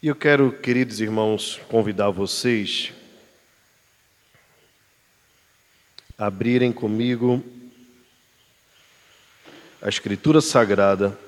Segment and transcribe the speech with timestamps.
[0.00, 2.92] E eu quero, queridos irmãos, convidar vocês
[6.16, 7.42] a abrirem comigo
[9.82, 11.18] a Escritura Sagrada,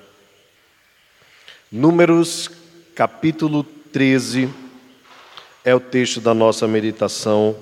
[1.73, 2.49] Números
[2.95, 4.49] capítulo 13,
[5.65, 7.61] é o texto da nossa meditação.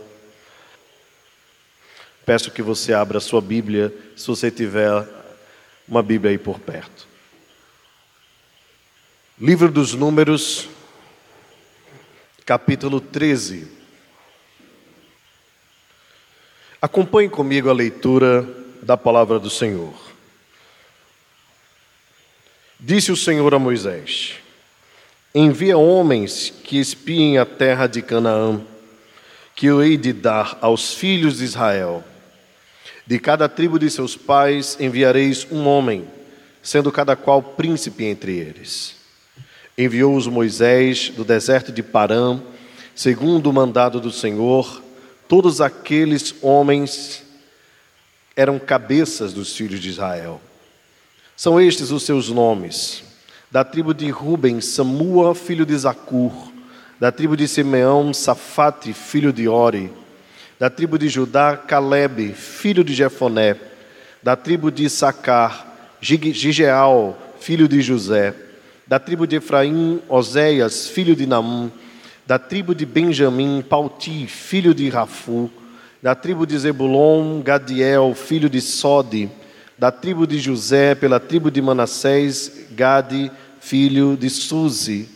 [2.27, 5.09] Peço que você abra a sua Bíblia, se você tiver
[5.89, 7.09] uma Bíblia aí por perto.
[9.41, 10.69] Livro dos Números,
[12.49, 13.69] capítulo 13.
[16.81, 18.49] Acompanhe comigo a leitura
[18.81, 19.93] da palavra do Senhor.
[22.81, 24.37] Disse o Senhor a Moisés:
[25.35, 28.63] Envia homens que espiem a terra de Canaã,
[29.55, 32.03] que eu hei de dar aos filhos de Israel.
[33.07, 36.09] De cada tribo de seus pais enviareis um homem,
[36.63, 38.98] sendo cada qual príncipe entre eles.
[39.79, 42.41] Enviou-os Moisés do deserto de Parã,
[42.97, 44.83] segundo o mandado do Senhor.
[45.29, 47.23] Todos aqueles homens
[48.35, 50.41] eram cabeças dos filhos de Israel.
[51.37, 53.05] São estes os seus nomes:
[53.53, 56.33] da tribo de Ruben, Samua, filho de Zacur,
[56.99, 59.93] da tribo de Simeão, Safate, filho de Ori,
[60.59, 63.57] da tribo de Judá, Caleb, filho de Jefoné,
[64.21, 68.35] da tribo de Sacar, Gigeal, filho de José,
[68.89, 71.71] da tribo de Efraim, Oséias, filho de Naum,
[72.27, 75.51] da tribo de Benjamim, Pauti, filho de Rafu,
[76.03, 79.31] da tribo de Zebulon, Gadiel, filho de Sode,
[79.79, 85.07] da tribo de José, pela tribo de Manassés, Gade, filho de Suzi,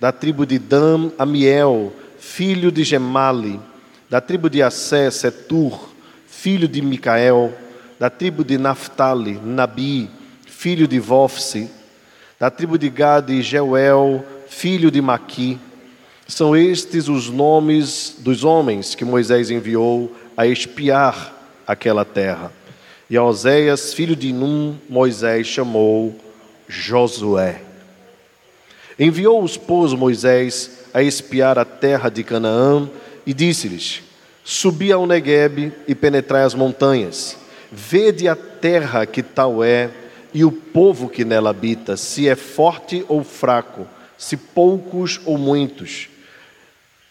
[0.00, 3.60] da tribo de Dan, Amiel, filho de Gemali,
[4.08, 5.92] da tribo de Assé, Setur,
[6.26, 7.52] filho de Micael,
[8.00, 10.08] da tribo de Naphtali, Nabi,
[10.46, 11.81] filho de Vofse,
[12.42, 15.60] da tribo de Gade, Jeuel, filho de Maqui.
[16.26, 21.32] São estes os nomes dos homens que Moisés enviou a espiar
[21.64, 22.50] aquela terra.
[23.08, 26.18] E a Oséias, filho de Num, Moisés chamou
[26.66, 27.60] Josué.
[28.98, 32.90] Enviou-os, pois, Moisés a espiar a terra de Canaã
[33.24, 34.02] e disse-lhes:
[34.42, 37.36] Subi ao Neguebe e penetrai as montanhas.
[37.70, 40.01] Vede a terra que tal é
[40.34, 46.08] e o povo que nela habita, se é forte ou fraco, se poucos ou muitos.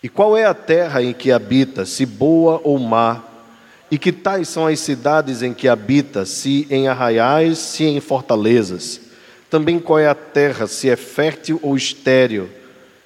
[0.02, 3.24] E qual é a terra em que habita, se boa ou má?
[3.92, 9.02] E que tais são as cidades em que habita, se em arraiais, se em fortalezas?
[9.50, 12.50] Também qual é a terra, se é fértil ou estéril,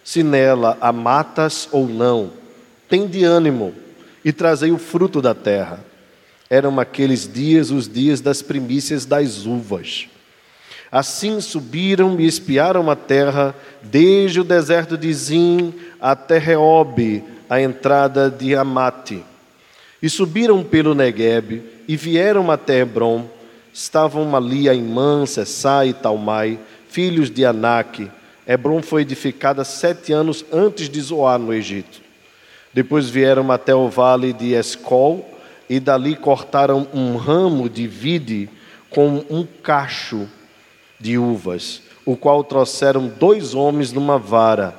[0.03, 2.31] se nela há matas ou não?
[2.87, 3.73] Tem de ânimo
[4.23, 5.84] e trazei o fruto da terra
[6.50, 10.07] eram aqueles dias os dias das primícias das uvas.
[10.91, 18.29] Assim subiram e espiaram a terra, desde o deserto de Zim até Reobe, a entrada
[18.29, 19.23] de Amate.
[20.01, 23.27] E subiram pelo Negueb e vieram até Hebron.
[23.73, 28.09] Estavam ali Aimã, Sessá e Talmai, filhos de Anak.
[28.47, 32.00] Hebron foi edificada sete anos antes de Zoar no Egito.
[32.73, 35.34] Depois vieram até o vale de Escol,
[35.69, 38.49] e dali cortaram um ramo de vide
[38.89, 40.27] com um cacho
[40.99, 44.75] de uvas, o qual trouxeram dois homens numa vara,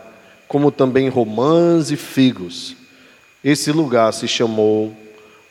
[0.48, 2.76] como também romãs e figos.
[3.42, 4.94] Esse lugar se chamou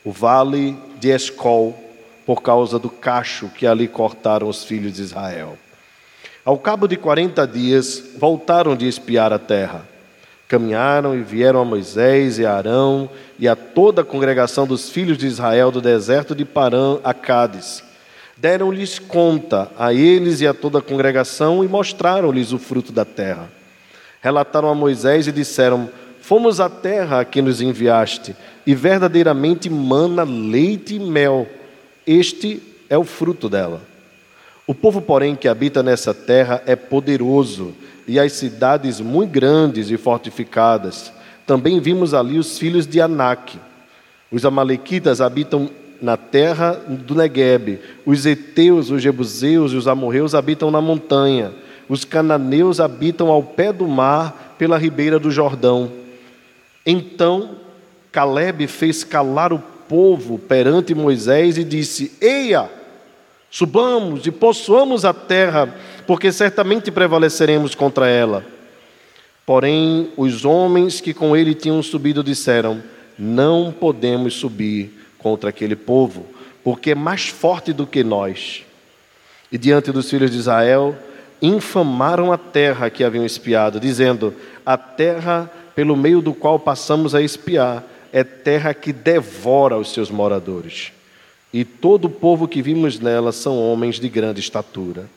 [0.04, 1.76] o Vale de Escol,
[2.24, 5.56] por causa do cacho que ali cortaram os filhos de Israel.
[6.44, 9.86] Ao cabo de quarenta dias, voltaram de espiar a terra.
[10.48, 15.18] Caminharam e vieram a Moisés e a Arão e a toda a congregação dos filhos
[15.18, 17.82] de Israel do deserto de Parã a Cádiz.
[18.36, 23.50] Deram-lhes conta a eles e a toda a congregação e mostraram-lhes o fruto da terra.
[24.20, 25.88] Relataram a Moisés e disseram:
[26.20, 31.46] Fomos à terra a que nos enviaste, e verdadeiramente mana leite e mel.
[32.06, 33.80] Este é o fruto dela.
[34.66, 37.74] O povo, porém, que habita nessa terra é poderoso
[38.06, 41.12] e as cidades muito grandes e fortificadas.
[41.46, 43.58] Também vimos ali os filhos de Anak.
[44.30, 45.70] Os amalequitas habitam
[46.00, 47.80] na terra do Negueb.
[48.04, 51.52] Os heteus, os jebuseus e os amorreus habitam na montanha.
[51.88, 55.90] Os cananeus habitam ao pé do mar, pela ribeira do Jordão.
[56.84, 57.56] Então
[58.10, 59.58] Caleb fez calar o
[59.88, 62.70] povo perante Moisés e disse: Eia,
[63.56, 65.74] subamos e possuamos a terra,
[66.06, 68.44] porque certamente prevaleceremos contra ela.
[69.46, 72.82] Porém, os homens que com ele tinham subido disseram:
[73.18, 76.26] Não podemos subir contra aquele povo,
[76.62, 78.62] porque é mais forte do que nós.
[79.50, 80.94] E diante dos filhos de Israel,
[81.40, 84.34] infamaram a terra que haviam espiado, dizendo:
[84.66, 87.82] A terra pelo meio do qual passamos a espiar
[88.12, 90.92] é terra que devora os seus moradores.
[91.56, 95.08] E todo o povo que vimos nela são homens de grande estatura.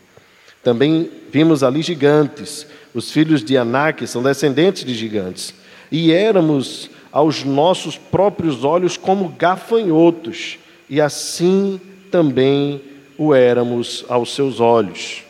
[0.63, 5.53] Também vimos ali gigantes, os filhos de Anak são descendentes de gigantes,
[5.91, 10.57] e éramos aos nossos próprios olhos como gafanhotos,
[10.89, 11.77] e assim
[12.09, 12.81] também
[13.18, 15.24] o éramos aos seus olhos.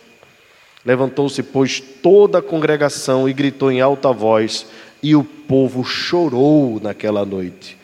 [0.85, 4.67] Levantou-se, pois, toda a congregação e gritou em alta voz:
[5.01, 7.78] e o povo chorou naquela noite.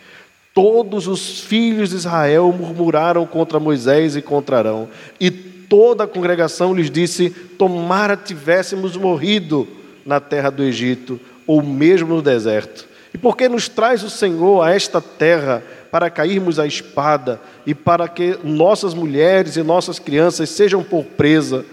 [0.55, 4.87] Todos os filhos de Israel murmuraram contra Moisés e contra Arão,
[5.19, 9.67] e toda a congregação lhes disse: Tomara tivéssemos morrido
[10.05, 12.87] na terra do Egito, ou mesmo no deserto.
[13.13, 15.61] E por que nos traz o Senhor a esta terra
[15.91, 21.65] para cairmos à espada e para que nossas mulheres e nossas crianças sejam por presa?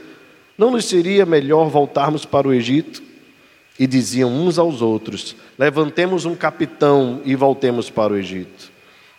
[0.59, 3.13] Não nos seria melhor voltarmos para o Egito?
[3.79, 8.72] e diziam uns aos outros: Levantemos um capitão e voltemos para o Egito.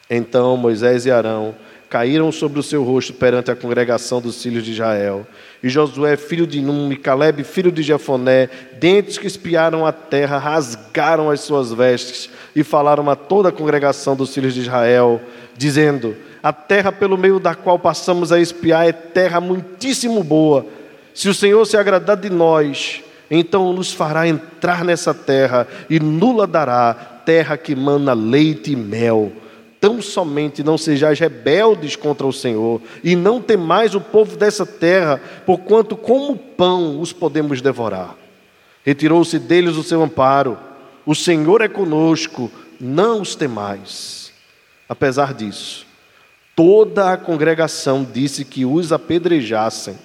[0.09, 1.55] Então Moisés e Arão
[1.93, 5.27] caíram sobre o seu rosto perante a congregação dos filhos de Israel.
[5.61, 10.39] E Josué, filho de Num, e Caleb, filho de Jefoné, dentres que espiaram a terra,
[10.39, 15.21] rasgaram as suas vestes e falaram a toda a congregação dos filhos de Israel,
[15.55, 20.65] dizendo: A terra pelo meio da qual passamos a espiar é terra muitíssimo boa.
[21.13, 26.47] Se o Senhor se agradar de nós, então nos fará entrar nessa terra e nula
[26.47, 29.31] dará, terra que mana leite e mel.
[29.83, 35.19] Tão somente não sejais rebeldes contra o Senhor, e não temais o povo dessa terra,
[35.45, 38.15] porquanto como pão os podemos devorar.
[38.85, 40.57] Retirou-se deles o seu amparo,
[41.05, 42.49] o Senhor é conosco,
[42.79, 44.31] não os temais.
[44.87, 45.85] Apesar disso,
[46.55, 49.97] toda a congregação disse que os apedrejassem.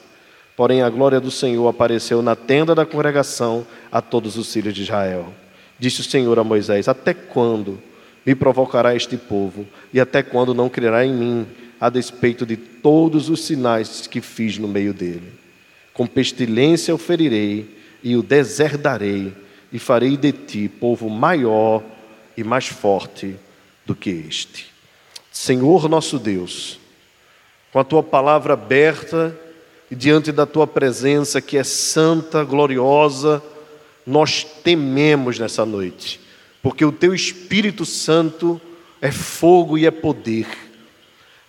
[0.57, 4.83] Porém, a glória do Senhor apareceu na tenda da congregação a todos os filhos de
[4.83, 5.33] Israel.
[5.79, 7.81] Disse o Senhor a Moisés: Até quando
[8.29, 9.67] me provocará este povo?
[9.91, 11.47] E até quando não crerá em mim,
[11.81, 15.33] a despeito de todos os sinais que fiz no meio dele?
[15.95, 19.33] Com pestilência o ferirei e o deserdarei,
[19.73, 21.83] e farei de ti povo maior
[22.37, 23.35] e mais forte
[23.87, 24.67] do que este.
[25.33, 26.79] Senhor nosso Deus,
[27.73, 29.35] com a tua palavra aberta,
[29.91, 33.43] e diante da tua presença que é santa, gloriosa,
[34.07, 36.21] nós tememos nessa noite,
[36.63, 38.61] porque o teu Espírito Santo
[39.01, 40.47] é fogo e é poder.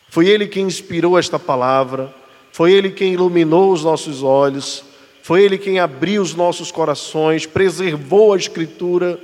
[0.09, 2.13] Foi ele quem inspirou esta palavra,
[2.51, 4.83] foi ele quem iluminou os nossos olhos,
[5.21, 9.19] foi ele quem abriu os nossos corações, preservou a Escritura,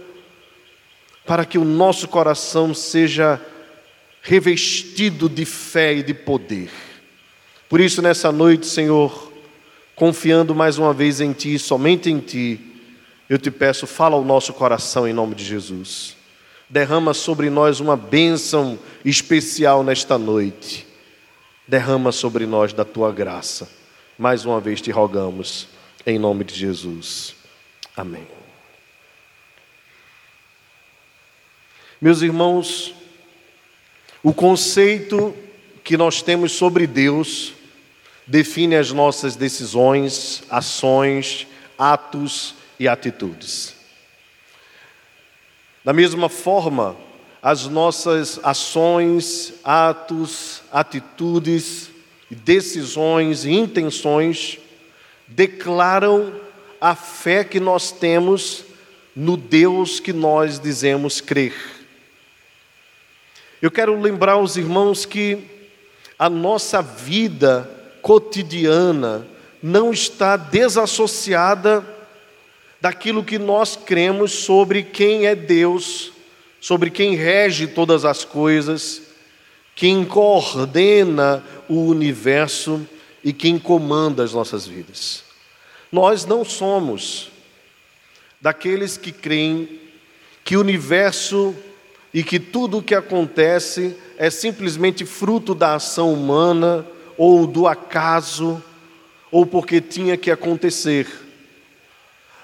[1.25, 3.41] para que o nosso coração seja
[4.21, 6.69] revestido de fé e de poder.
[7.67, 9.31] Por isso, nessa noite, Senhor,
[9.95, 12.59] confiando mais uma vez em Ti, somente em Ti,
[13.29, 16.15] eu te peço, fala ao nosso coração em nome de Jesus.
[16.69, 20.85] Derrama sobre nós uma bênção especial nesta noite.
[21.67, 23.69] Derrama sobre nós da tua graça.
[24.17, 25.67] Mais uma vez te rogamos,
[26.05, 27.35] em nome de Jesus.
[27.97, 28.27] Amém.
[31.99, 32.93] Meus irmãos,
[34.21, 35.35] o conceito
[35.83, 37.53] que nós temos sobre Deus
[38.27, 43.75] define as nossas decisões, ações, atos e atitudes.
[45.83, 46.95] Da mesma forma,
[47.41, 51.91] as nossas ações, atos, atitudes,
[52.29, 54.57] decisões e intenções
[55.27, 56.33] declaram
[56.81, 58.65] a fé que nós temos
[59.15, 61.53] no Deus que nós dizemos crer.
[63.61, 65.37] Eu quero lembrar aos irmãos que
[66.19, 67.69] a nossa vida
[68.01, 69.25] cotidiana
[69.61, 71.94] não está desassociada
[72.85, 76.11] daquilo que nós cremos sobre quem é Deus,
[76.61, 79.01] sobre quem rege todas as coisas,
[79.73, 82.87] quem coordena o universo
[83.23, 85.23] e quem comanda as nossas vidas.
[85.91, 87.31] Nós não somos
[88.39, 89.79] daqueles que creem
[90.43, 91.55] que o universo
[92.13, 96.85] e que tudo o que acontece é simplesmente fruto da ação humana
[97.17, 98.63] ou do acaso
[99.31, 101.24] ou porque tinha que acontecer.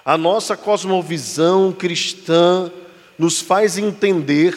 [0.04, 2.72] A nossa cosmovisão cristã
[3.18, 4.56] nos faz entender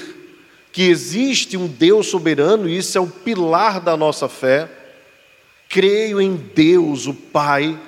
[0.71, 4.69] que existe um Deus soberano, e isso é o pilar da nossa fé.
[5.69, 7.79] Creio em Deus, o Pai,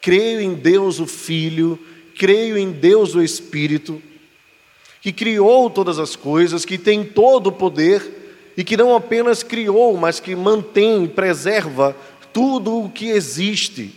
[0.00, 1.78] creio em Deus, o Filho,
[2.18, 4.02] creio em Deus, o Espírito,
[5.00, 9.96] que criou todas as coisas, que tem todo o poder e que não apenas criou,
[9.96, 11.96] mas que mantém, preserva
[12.32, 13.94] tudo o que existe.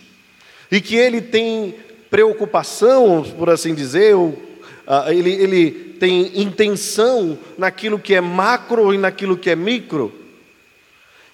[0.72, 1.76] E que ele tem
[2.14, 9.00] preocupação, por assim dizer, ou, uh, ele, ele tem intenção naquilo que é macro e
[9.00, 10.14] naquilo que é micro.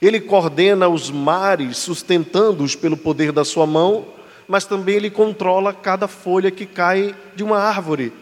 [0.02, 4.06] Ele coordena os mares, sustentando-os pelo poder da sua mão,
[4.48, 8.14] mas também ele controla cada folha que cai de uma árvore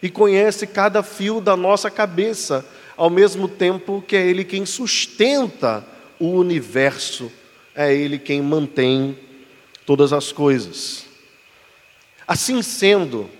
[0.00, 2.64] e conhece cada fio da nossa cabeça,
[2.96, 5.84] ao mesmo tempo que é ele quem sustenta
[6.20, 7.28] o universo,
[7.74, 9.18] é ele quem mantém
[9.84, 11.03] todas as coisas.
[12.26, 13.30] Assim sendo,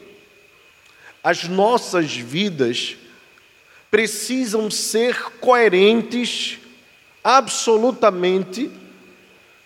[1.22, 2.96] as nossas vidas
[3.90, 6.58] precisam ser coerentes
[7.22, 8.70] absolutamente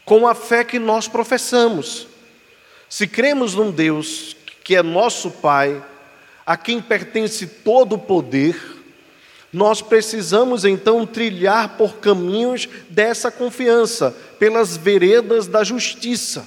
[0.04, 2.06] com a fé que nós professamos.
[2.88, 5.82] Se cremos num Deus que é nosso Pai,
[6.46, 8.56] a quem pertence todo o poder,
[9.52, 16.46] nós precisamos então trilhar por caminhos dessa confiança, pelas veredas da justiça.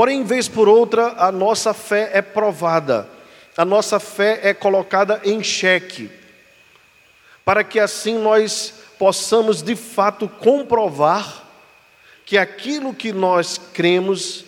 [0.00, 3.06] Porém, vez por outra, a nossa fé é provada,
[3.54, 6.10] a nossa fé é colocada em xeque,
[7.44, 11.46] para que assim nós possamos de fato comprovar
[12.24, 14.46] que aquilo que nós cremos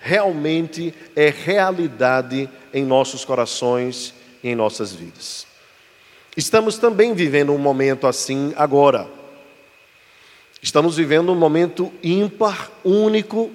[0.00, 4.12] realmente é realidade em nossos corações
[4.42, 5.46] e em nossas vidas.
[6.36, 9.08] Estamos também vivendo um momento assim agora.
[10.60, 13.52] Estamos vivendo um momento ímpar, único,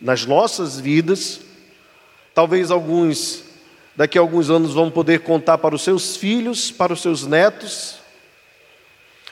[0.00, 1.40] nas nossas vidas.
[2.34, 3.42] Talvez alguns,
[3.94, 7.98] daqui a alguns anos, vão poder contar para os seus filhos, para os seus netos.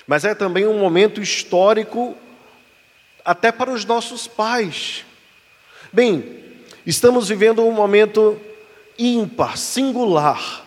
[0.06, 2.16] Mas é também um momento histórico
[3.24, 5.04] até para os nossos pais.
[5.92, 6.42] Bem,
[6.84, 8.38] estamos vivendo um momento
[8.98, 10.62] ímpar, singular.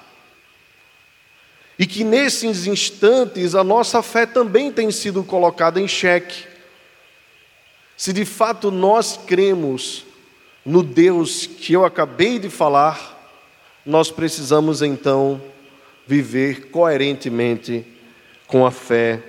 [1.78, 6.47] E que nesses instantes a nossa fé também tem sido colocada em xeque.
[7.98, 10.06] Se de fato nós cremos
[10.64, 13.18] no Deus que eu acabei de falar,
[13.84, 15.42] nós precisamos então
[16.06, 17.84] viver coerentemente
[18.46, 19.22] com a fé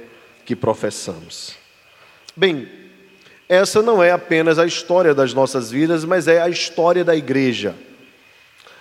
[0.45, 1.55] que professamos.
[2.37, 2.69] Bem,
[3.49, 7.75] essa não é apenas a história das nossas vidas, mas é a história da igreja.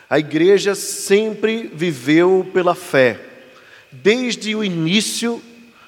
[0.09, 3.19] A igreja sempre viveu pela fé.
[3.89, 5.41] Desde o início,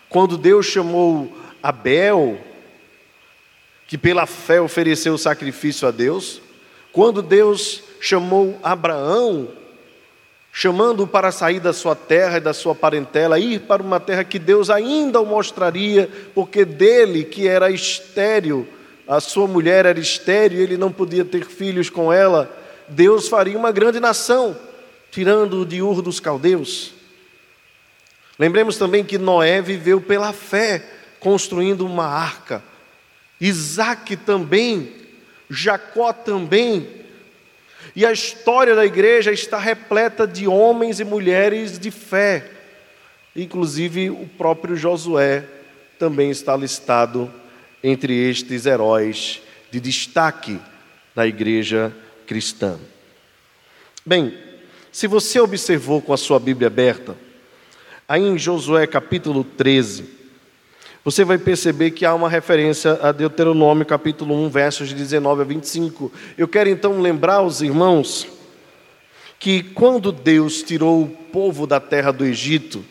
[0.08, 2.40] quando Deus chamou Abel,
[3.90, 6.40] que pela fé ofereceu o sacrifício a Deus,
[6.92, 9.50] quando Deus chamou Abraão,
[10.54, 14.38] chamando-o para sair da sua terra e da sua parentela, ir para uma terra que
[14.38, 18.68] Deus ainda o mostraria, porque dele, que era estéril,
[19.08, 22.48] a sua mulher era estéril ele não podia ter filhos com ela,
[22.88, 24.56] Deus faria uma grande nação,
[25.10, 26.94] tirando-o de Ur dos caldeus.
[28.38, 30.86] Lembremos também que Noé viveu pela fé,
[31.20, 32.69] construindo uma arca
[33.40, 34.92] Isaac também,
[35.50, 36.88] Jacó também.
[37.96, 42.50] E a história da igreja está repleta de homens e mulheres de fé.
[43.36, 45.46] Inclusive o próprio Josué
[45.98, 47.32] também está listado
[47.84, 49.42] entre estes heróis
[49.72, 50.60] de destaque
[51.16, 51.94] da igreja
[52.26, 52.80] cristã.
[54.06, 54.34] Bem,
[54.92, 57.16] se você observou com a sua Bíblia aberta,
[58.08, 60.19] aí em Josué capítulo 13,
[61.04, 65.46] você vai perceber que há uma referência a Deuteronômio capítulo 1, versos de 19 a
[65.46, 66.12] 25.
[66.38, 68.28] Eu quero então lembrar aos irmãos
[69.40, 72.84] que quando Deus tirou o povo da terra do Egito,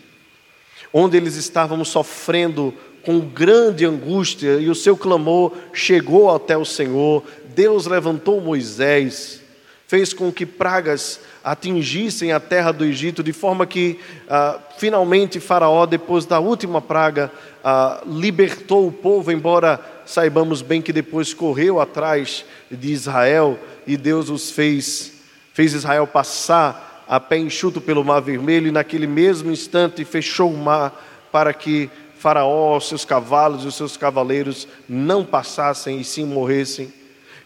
[0.92, 2.72] onde eles estavam sofrendo
[3.04, 7.22] com grande angústia e o seu clamor chegou até o Senhor,
[7.54, 9.42] Deus levantou Moisés,
[9.86, 15.86] fez com que pragas atingissem a terra do Egito, de forma que ah, finalmente Faraó,
[15.86, 17.32] depois da última praga,
[17.64, 24.28] ah, libertou o povo, embora saibamos bem que depois correu atrás de Israel e Deus
[24.28, 25.14] os fez,
[25.54, 30.58] fez Israel passar a pé enxuto pelo Mar Vermelho e naquele mesmo instante fechou o
[30.58, 36.92] mar para que Faraó, seus cavalos e os seus cavaleiros não passassem e sim morressem.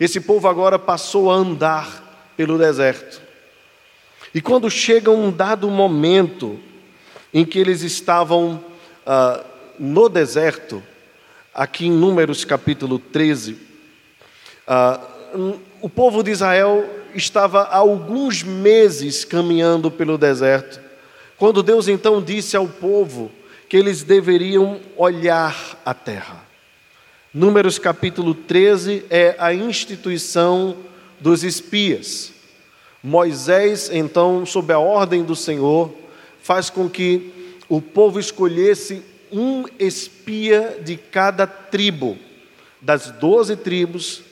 [0.00, 3.31] Esse povo agora passou a andar pelo deserto.
[4.34, 6.58] E quando chega um dado momento
[7.34, 8.64] em que eles estavam
[9.04, 9.44] ah,
[9.78, 10.82] no deserto,
[11.54, 13.58] aqui em Números capítulo 13,
[14.66, 15.00] ah,
[15.82, 20.80] o povo de Israel estava há alguns meses caminhando pelo deserto,
[21.36, 23.30] quando Deus então disse ao povo
[23.68, 26.42] que eles deveriam olhar a terra.
[27.34, 30.76] Números capítulo 13 é a instituição
[31.20, 32.32] dos espias.
[33.02, 35.92] Moisés, então, sob a ordem do Senhor,
[36.40, 42.16] faz com que o povo escolhesse um espia de cada tribo.
[42.80, 44.22] Das doze tribos,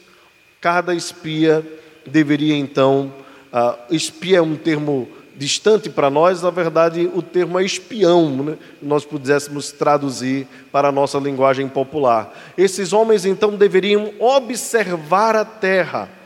[0.60, 1.66] cada espia
[2.06, 3.12] deveria então.
[3.52, 5.08] Uh, espia é um termo
[5.40, 8.58] distante para nós, na verdade, o termo é espião, né?
[8.82, 12.38] nós pudéssemos traduzir para a nossa linguagem popular.
[12.58, 16.19] Esses homens então deveriam observar a terra.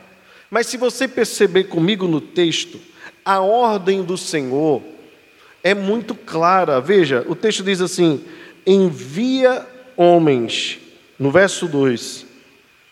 [0.55, 2.79] Mas se você perceber comigo no texto,
[3.25, 4.81] a ordem do Senhor
[5.61, 6.79] é muito clara.
[6.79, 8.23] Veja, o texto diz assim:
[8.65, 10.79] envia homens,
[11.19, 12.25] no verso 2,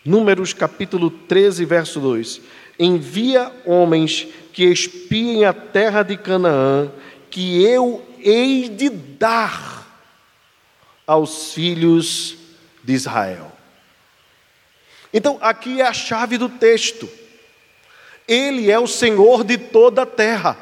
[0.04, 2.42] Números capítulo 13, verso 2:
[2.78, 6.92] envia homens que espiem a terra de Canaã,
[7.30, 10.04] que eu hei de dar
[11.06, 12.36] aos filhos
[12.82, 13.50] de Israel.
[15.14, 17.23] Então, aqui é a chave do texto.
[18.26, 20.56] Ele é o Senhor de toda a terra.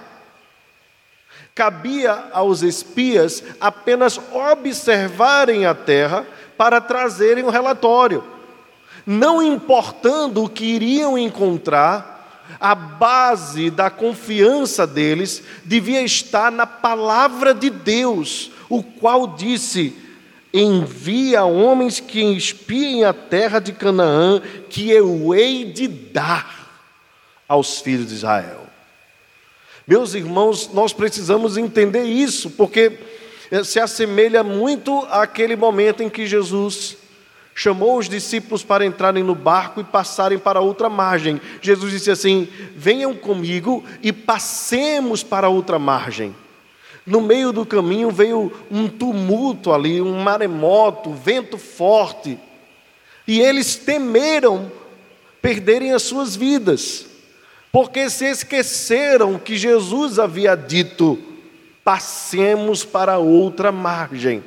[1.54, 6.26] Cabia aos espias apenas observarem a terra
[6.56, 8.24] para trazerem o um relatório,
[9.04, 12.12] não importando o que iriam encontrar
[12.60, 19.96] a base da confiança deles devia estar na palavra de Deus, o qual disse:
[20.52, 26.61] Envia homens que espiem a terra de Canaã, que eu hei de dar
[27.52, 28.62] aos filhos de Israel.
[29.86, 32.98] Meus irmãos, nós precisamos entender isso, porque
[33.50, 36.96] eh, se assemelha muito àquele momento em que Jesus
[37.54, 41.38] chamou os discípulos para entrarem no barco e passarem para outra margem.
[41.60, 46.34] Jesus disse assim: Venham comigo e passemos para outra margem.
[47.04, 52.38] No meio do caminho veio um tumulto ali, um maremoto, vento forte,
[53.28, 54.72] e eles temeram
[55.42, 57.11] perderem as suas vidas,
[57.72, 61.18] porque se esqueceram que Jesus havia dito:
[61.82, 64.44] passemos para outra margem.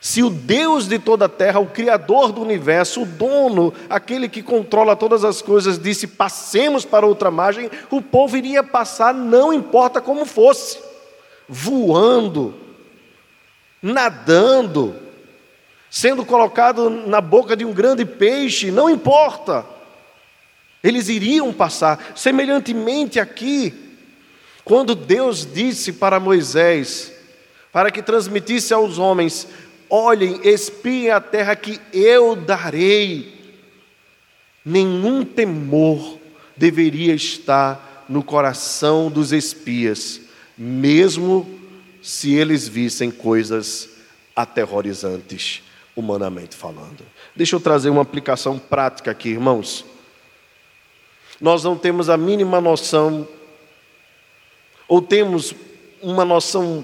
[0.00, 4.42] Se o Deus de toda a terra, o Criador do universo, o dono, aquele que
[4.42, 10.00] controla todas as coisas, disse: passemos para outra margem, o povo iria passar, não importa
[10.00, 10.78] como fosse,
[11.46, 12.54] voando,
[13.82, 14.94] nadando,
[15.90, 19.73] sendo colocado na boca de um grande peixe, não importa,
[20.84, 22.12] eles iriam passar.
[22.14, 23.72] Semelhantemente aqui,
[24.62, 27.10] quando Deus disse para Moisés,
[27.72, 29.48] para que transmitisse aos homens:
[29.88, 33.32] olhem, espiem a terra que eu darei.
[34.62, 36.18] Nenhum temor
[36.56, 40.20] deveria estar no coração dos espias,
[40.56, 41.48] mesmo
[42.02, 43.88] se eles vissem coisas
[44.36, 45.62] aterrorizantes,
[45.96, 47.04] humanamente falando.
[47.34, 49.84] Deixa eu trazer uma aplicação prática aqui, irmãos.
[51.44, 53.28] Nós não temos a mínima noção,
[54.88, 55.54] ou temos
[56.00, 56.82] uma noção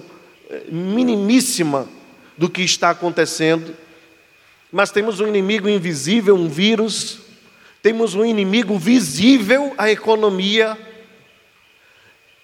[0.50, 1.88] eh, minimíssima
[2.36, 3.74] do que está acontecendo,
[4.70, 7.20] mas temos um inimigo invisível, um vírus,
[7.80, 10.76] temos um inimigo visível, a economia,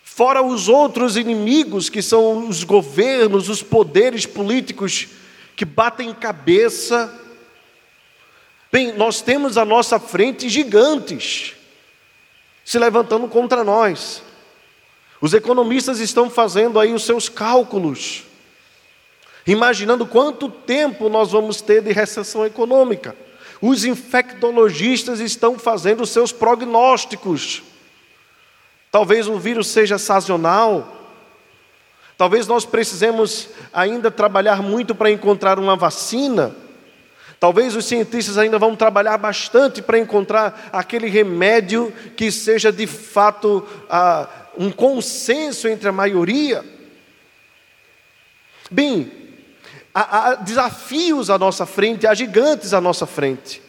[0.02, 5.06] fora os outros inimigos que são os governos, os poderes políticos
[5.54, 7.12] que batem cabeça.
[8.72, 11.56] Bem, nós temos à nossa frente gigantes
[12.66, 14.22] se levantando contra nós.
[15.22, 18.26] Os economistas estão fazendo aí os seus cálculos
[19.46, 23.14] imaginando quanto tempo nós vamos ter de recessão econômica.
[23.62, 27.62] Os infectologistas estão fazendo seus prognósticos.
[28.90, 30.94] Talvez o vírus seja sazonal.
[32.18, 36.54] Talvez nós precisemos ainda trabalhar muito para encontrar uma vacina.
[37.38, 43.66] Talvez os cientistas ainda vão trabalhar bastante para encontrar aquele remédio que seja de fato
[43.90, 46.64] ah, um consenso entre a maioria.
[48.70, 49.12] Bem,
[49.94, 53.62] há, há desafios à nossa frente, há gigantes à nossa frente.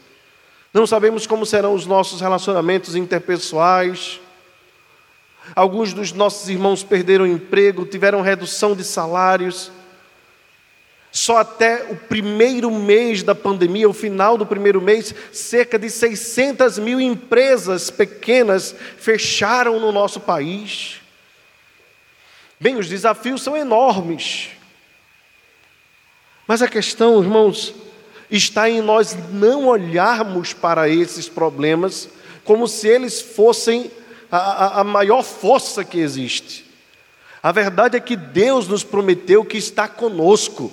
[0.73, 4.19] Não sabemos como serão os nossos relacionamentos interpessoais.
[5.55, 9.71] Alguns dos nossos irmãos perderam emprego, tiveram redução de salários.
[11.17, 16.77] Só até o primeiro mês da pandemia, o final do primeiro mês, cerca de 600
[16.77, 21.01] mil empresas pequenas fecharam no nosso país.
[22.59, 24.49] Bem, os desafios são enormes.
[26.45, 27.73] Mas a questão, irmãos,
[28.29, 32.09] está em nós não olharmos para esses problemas
[32.43, 33.89] como se eles fossem
[34.31, 36.63] a, a, a maior força que existe.
[37.41, 40.71] A verdade é que Deus nos prometeu que está conosco.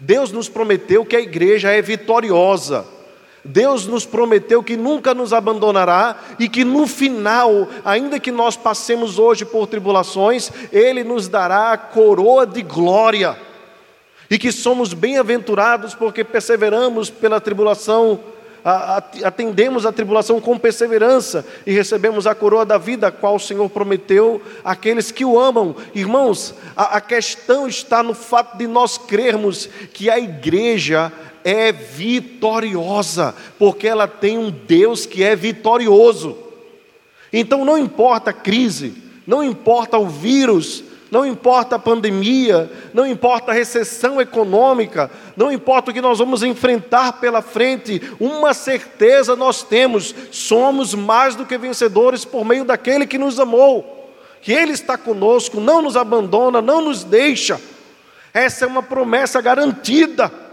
[0.00, 2.86] Deus nos prometeu que a igreja é vitoriosa.
[3.44, 9.18] Deus nos prometeu que nunca nos abandonará e que no final, ainda que nós passemos
[9.18, 13.38] hoje por tribulações, Ele nos dará a coroa de glória.
[14.28, 18.20] E que somos bem-aventurados porque perseveramos pela tribulação,
[19.24, 23.68] atendemos a tribulação com perseverança e recebemos a coroa da vida, a qual o Senhor
[23.70, 25.74] prometeu àqueles que o amam.
[25.94, 33.34] Irmãos, a, a questão está no fato de nós crermos que a igreja é vitoriosa,
[33.58, 36.36] porque ela tem um Deus que é vitorioso.
[37.32, 38.94] Então não importa a crise,
[39.26, 45.90] não importa o vírus, não importa a pandemia, não importa a recessão econômica, não importa
[45.90, 51.58] o que nós vamos enfrentar pela frente, uma certeza nós temos: somos mais do que
[51.58, 56.80] vencedores por meio daquele que nos amou, que Ele está conosco, não nos abandona, não
[56.80, 57.60] nos deixa.
[58.32, 60.49] Essa é uma promessa garantida.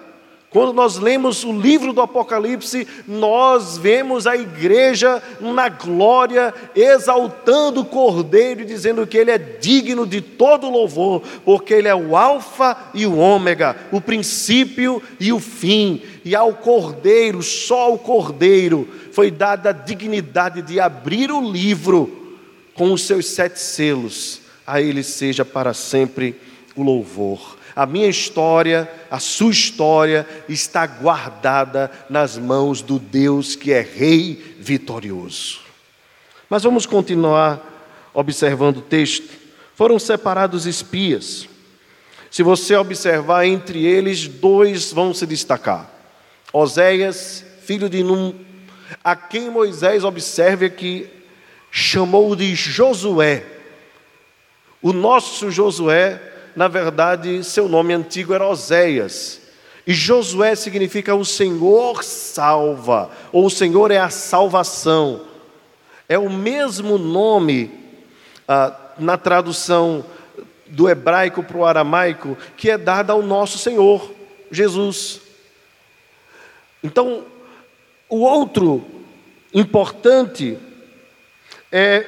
[0.49, 7.85] Quando nós lemos o livro do Apocalipse, nós vemos a igreja na glória, exaltando o
[7.85, 12.77] Cordeiro e dizendo que ele é digno de todo louvor, porque ele é o Alfa
[12.93, 16.01] e o Ômega, o princípio e o fim.
[16.23, 22.37] E ao Cordeiro, só ao Cordeiro, foi dada a dignidade de abrir o livro
[22.73, 24.39] com os seus sete selos.
[24.65, 26.35] A ele seja para sempre
[26.73, 27.56] o louvor.
[27.77, 34.55] A minha história, a sua história está guardada nas mãos do Deus que é Rei
[34.59, 35.59] vitorioso.
[36.49, 37.61] Mas vamos continuar
[38.15, 39.29] observando o texto.
[39.75, 41.47] Foram separados espias.
[42.31, 45.87] Se você observar entre eles, dois vão se destacar:
[46.51, 48.33] Oséias, filho de Num,
[49.03, 51.07] a quem Moisés observe que
[51.69, 53.45] chamou de Josué.
[54.81, 59.39] O nosso Josué na verdade, seu nome antigo era Oséias.
[59.85, 65.21] E Josué significa o Senhor salva, ou o Senhor é a salvação.
[66.09, 67.69] É o mesmo nome
[68.47, 70.03] ah, na tradução
[70.65, 74.11] do hebraico para o aramaico que é dado ao nosso Senhor,
[74.49, 75.21] Jesus.
[76.83, 77.23] Então,
[78.09, 78.83] o outro
[79.53, 80.57] importante
[81.71, 82.03] é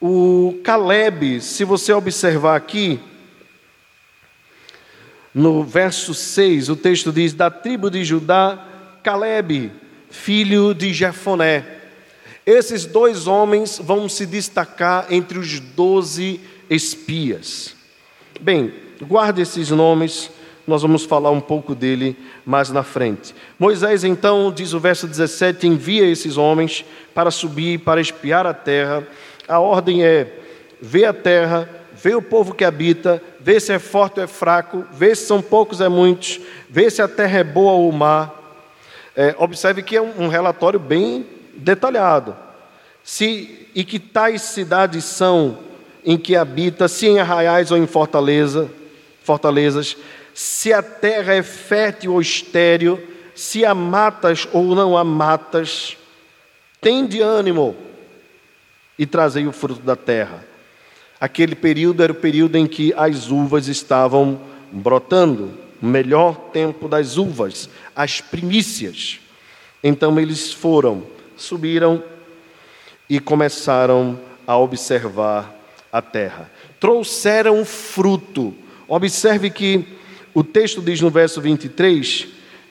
[0.00, 3.00] o Caleb, se você observar aqui,
[5.36, 8.58] no verso 6, o texto diz: Da tribo de Judá,
[9.02, 9.70] Caleb,
[10.08, 11.62] filho de Jefoné.
[12.46, 17.76] Esses dois homens vão se destacar entre os doze espias.
[18.40, 18.72] Bem,
[19.02, 20.30] guarde esses nomes,
[20.66, 23.34] nós vamos falar um pouco dele mais na frente.
[23.58, 26.82] Moisés, então, diz o verso 17: envia esses homens
[27.14, 29.06] para subir, para espiar a terra.
[29.46, 30.40] A ordem é:
[30.80, 31.68] vê a terra,
[32.06, 35.42] vê o povo que habita, vê se é forte ou é fraco, vê se são
[35.42, 36.38] poucos ou é muitos,
[36.70, 38.30] vê se a terra é boa ou má.
[39.16, 42.36] É, observe que é um, relatório bem detalhado.
[43.02, 45.58] Se, e que tais cidades são
[46.04, 48.70] em que habita, se em arraiais ou em fortaleza,
[49.24, 49.96] fortalezas,
[50.32, 53.02] se a terra é fértil ou estéril,
[53.34, 55.96] se há matas ou não há matas,
[56.80, 57.74] tem de ânimo
[58.96, 60.54] e trazei o fruto da terra.
[61.20, 64.38] Aquele período era o período em que as uvas estavam
[64.70, 65.50] brotando,
[65.80, 69.20] o melhor tempo das uvas, as primícias.
[69.82, 71.04] Então eles foram,
[71.36, 72.02] subiram
[73.08, 75.54] e começaram a observar
[75.90, 76.50] a terra.
[76.78, 78.54] Trouxeram fruto.
[78.86, 79.86] Observe que
[80.34, 82.28] o texto diz no verso 23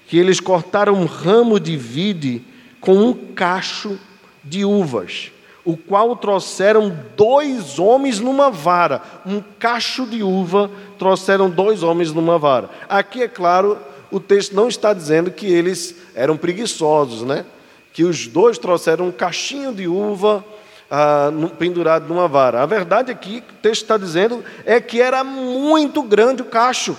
[0.08, 2.43] que eles cortaram um ramo de vide
[2.79, 3.99] com um cacho
[4.43, 5.31] de uvas
[5.65, 12.38] o qual trouxeram dois homens numa vara, um cacho de uva, trouxeram dois homens numa
[12.38, 12.69] vara.
[12.88, 13.80] Aqui, é claro,
[14.12, 17.45] o texto não está dizendo que eles eram preguiçosos, né?
[17.91, 20.45] Que os dois trouxeram um cachinho de uva
[20.89, 22.62] ah, pendurado numa vara.
[22.62, 26.95] A verdade aqui, que o texto está dizendo, é que era muito grande o cacho.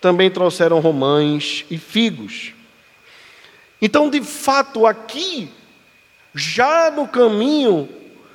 [0.00, 2.52] Também trouxeram romães e figos.
[3.80, 5.50] Então, de fato, aqui
[6.34, 7.88] já no caminho,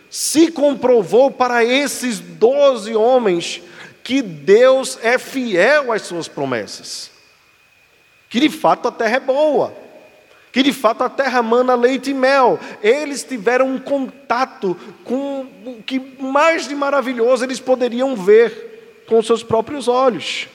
[0.09, 3.61] se comprovou para esses doze homens
[4.03, 7.11] que Deus é fiel às suas promessas,
[8.29, 9.75] que de fato a terra é boa,
[10.51, 12.57] que de fato a terra mana leite e mel.
[12.81, 19.43] Eles tiveram um contato com o que mais de maravilhoso eles poderiam ver com seus
[19.43, 20.47] próprios olhos,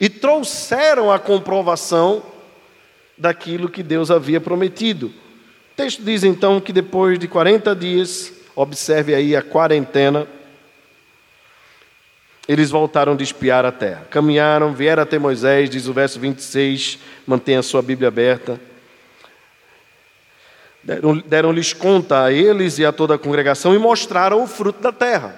[0.00, 2.22] e trouxeram a comprovação
[3.16, 5.12] daquilo que Deus havia prometido.
[5.72, 10.26] O texto diz então que depois de 40 dias, observe aí a quarentena,
[12.46, 14.06] eles voltaram de espiar a terra.
[14.10, 18.60] Caminharam, vieram até Moisés, diz o verso 26, mantenha a sua Bíblia aberta.
[21.24, 25.34] Deram-lhes conta a eles e a toda a congregação e mostraram o fruto da terra.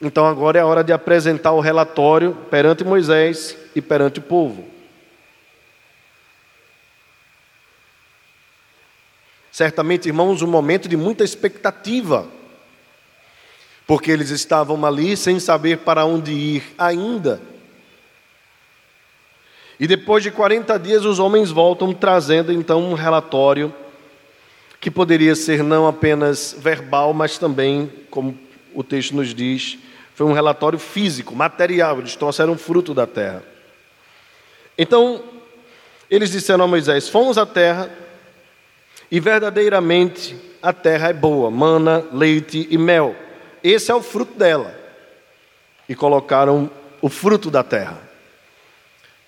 [0.00, 4.73] Então agora é a hora de apresentar o relatório perante Moisés e perante o povo.
[9.54, 12.26] Certamente, irmãos, um momento de muita expectativa,
[13.86, 17.40] porque eles estavam ali sem saber para onde ir ainda.
[19.78, 23.72] E depois de 40 dias, os homens voltam trazendo então um relatório
[24.80, 28.36] que poderia ser não apenas verbal, mas também, como
[28.74, 29.78] o texto nos diz,
[30.16, 33.44] foi um relatório físico, material, eles trouxeram fruto da terra.
[34.76, 35.22] Então,
[36.10, 38.02] eles disseram a Moisés: Fomos à terra
[39.10, 43.14] e verdadeiramente a terra é boa, mana, leite e mel.
[43.62, 44.74] Esse é o fruto dela.
[45.88, 46.70] E colocaram
[47.02, 48.00] o fruto da terra.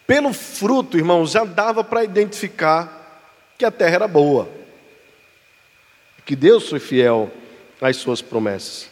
[0.07, 3.21] Pelo fruto, irmãos, já dava para identificar
[3.59, 4.49] que a terra era boa.
[6.25, 7.31] Que Deus foi fiel
[7.81, 8.89] às suas promessas.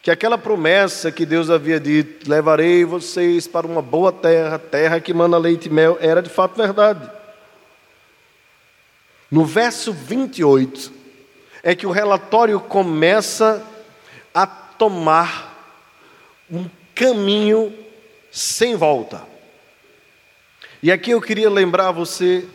[0.00, 5.12] Que aquela promessa que Deus havia dito, levarei vocês para uma boa terra, terra que
[5.12, 7.17] mana leite e mel, era de fato verdade.
[9.30, 10.92] No verso 28,
[11.62, 13.64] é que o relatório começa
[14.32, 15.54] a tomar
[16.50, 17.74] um caminho
[18.30, 19.26] sem volta.
[20.82, 22.46] E aqui eu queria lembrar você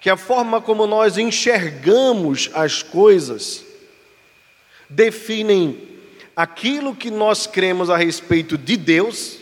[0.00, 3.64] que a forma como nós enxergamos as coisas
[4.90, 5.88] definem
[6.34, 9.38] aquilo que nós cremos a respeito de Deus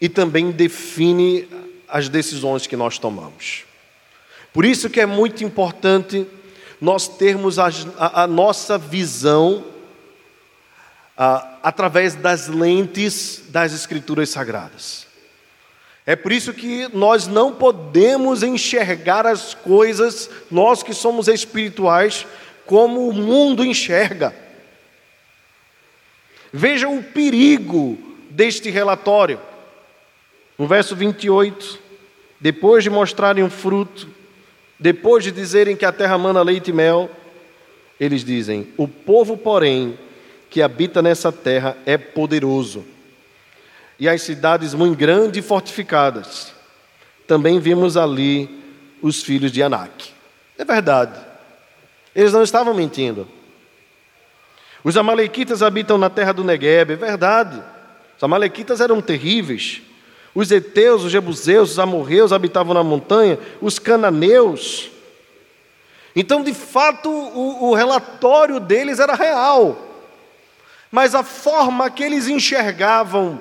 [0.00, 1.48] e também define
[1.88, 3.64] as decisões que nós tomamos.
[4.54, 6.24] Por isso que é muito importante
[6.80, 9.64] nós termos a, a, a nossa visão
[11.16, 15.08] a, através das lentes das Escrituras Sagradas.
[16.06, 22.24] É por isso que nós não podemos enxergar as coisas, nós que somos espirituais,
[22.64, 24.32] como o mundo enxerga.
[26.52, 27.98] Veja o perigo
[28.30, 29.40] deste relatório.
[30.56, 31.80] No verso 28,
[32.38, 34.13] depois de mostrarem o fruto,
[34.84, 37.08] depois de dizerem que a terra mana leite e mel,
[37.98, 39.98] eles dizem: O povo, porém,
[40.50, 42.84] que habita nessa terra é poderoso,
[43.98, 46.52] e as cidades muito grandes e fortificadas.
[47.26, 48.62] Também vimos ali
[49.00, 50.10] os filhos de Anak.
[50.58, 51.18] É verdade,
[52.14, 53.26] eles não estavam mentindo.
[54.84, 57.58] Os Amalequitas habitam na terra do Negueb, é verdade.
[58.18, 59.80] Os Amalequitas eram terríveis.
[60.34, 64.90] Os heteus, os jebuseus, os amorreus habitavam na montanha, os cananeus.
[66.16, 69.78] Então, de fato, o, o relatório deles era real.
[70.90, 73.40] Mas a forma que eles enxergavam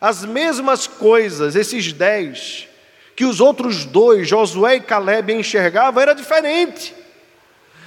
[0.00, 2.68] as mesmas coisas, esses dez,
[3.14, 6.94] que os outros dois, Josué e Caleb, enxergavam, era diferente.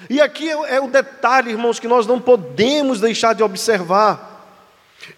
[0.10, 4.35] E aqui é, é o detalhe, irmãos, que nós não podemos deixar de observar.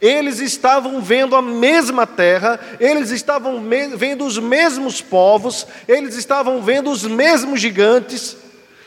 [0.01, 3.63] Eles estavam vendo a mesma terra, eles estavam
[3.95, 8.37] vendo os mesmos povos, eles estavam vendo os mesmos gigantes,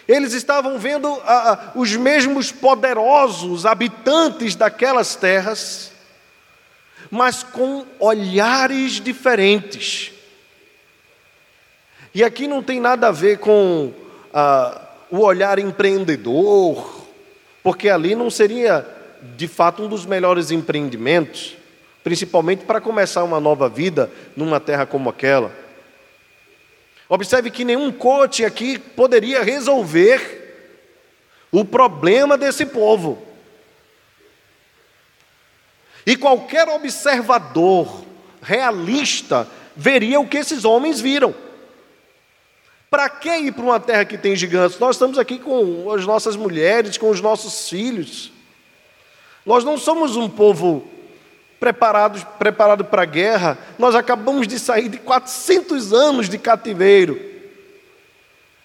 [0.07, 5.91] eles estavam vendo ah, os mesmos poderosos habitantes daquelas terras,
[7.11, 10.13] mas com olhares diferentes.
[12.15, 13.93] E aqui não tem nada a ver com
[14.35, 17.07] ah, o olhar empreendedor,
[17.63, 19.00] porque ali não seria
[19.37, 21.57] de fato, um dos melhores empreendimentos,
[22.03, 25.53] principalmente para começar uma nova vida numa terra como aquela.
[27.09, 30.41] Observe que nenhum coach aqui poderia resolver
[31.51, 33.21] o problema desse povo.
[36.07, 38.05] E qualquer observador
[38.41, 41.35] realista veria o que esses homens viram.
[42.89, 44.79] Para que ir para uma terra que tem gigantes?
[44.79, 48.33] Nós estamos aqui com as nossas mulheres, com os nossos filhos.
[49.45, 50.87] Nós não somos um povo
[51.59, 57.21] preparado, para a guerra, nós acabamos de sair de 400 anos de cativeiro.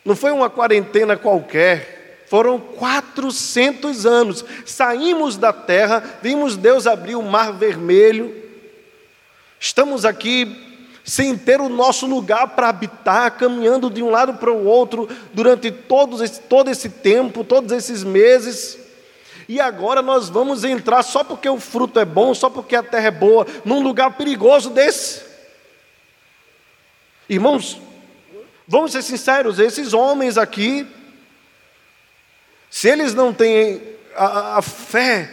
[0.04, 4.46] Não foi uma quarentena qualquer, foram 400 anos.
[4.66, 8.34] Saímos da terra, vimos Deus abrir o mar vermelho,
[9.60, 10.64] estamos aqui
[11.04, 15.72] sem ter o nosso lugar para habitar, caminhando de um lado para o outro durante
[16.22, 18.85] esse, todo esse tempo, todos esses meses.
[19.48, 23.08] E agora nós vamos entrar só porque o fruto é bom, só porque a terra
[23.08, 25.24] é boa, num lugar perigoso desse.
[27.30, 27.80] Irmãos,
[28.68, 30.88] Vamos ser sinceros, esses homens aqui,
[32.70, 33.82] se eles não têm
[34.16, 35.32] a, a fé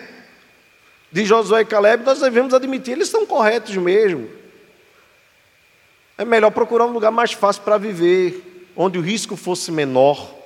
[1.11, 4.29] de Josué e Caleb, nós devemos admitir, eles estão corretos mesmo.
[6.19, 10.42] É melhor procurar um lugar mais fácil para viver, onde o risco fosse menor.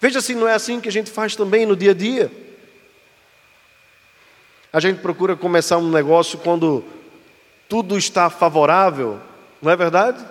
[0.00, 2.30] Veja se não é assim que a gente faz também no dia a dia.
[4.72, 6.84] A gente procura começar um negócio quando
[7.68, 9.20] tudo está favorável,
[9.62, 10.24] não é verdade?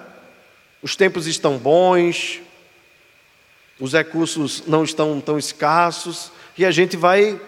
[0.82, 2.42] Os tempos estão bons,
[3.80, 7.40] os recursos não estão tão escassos, e a gente vai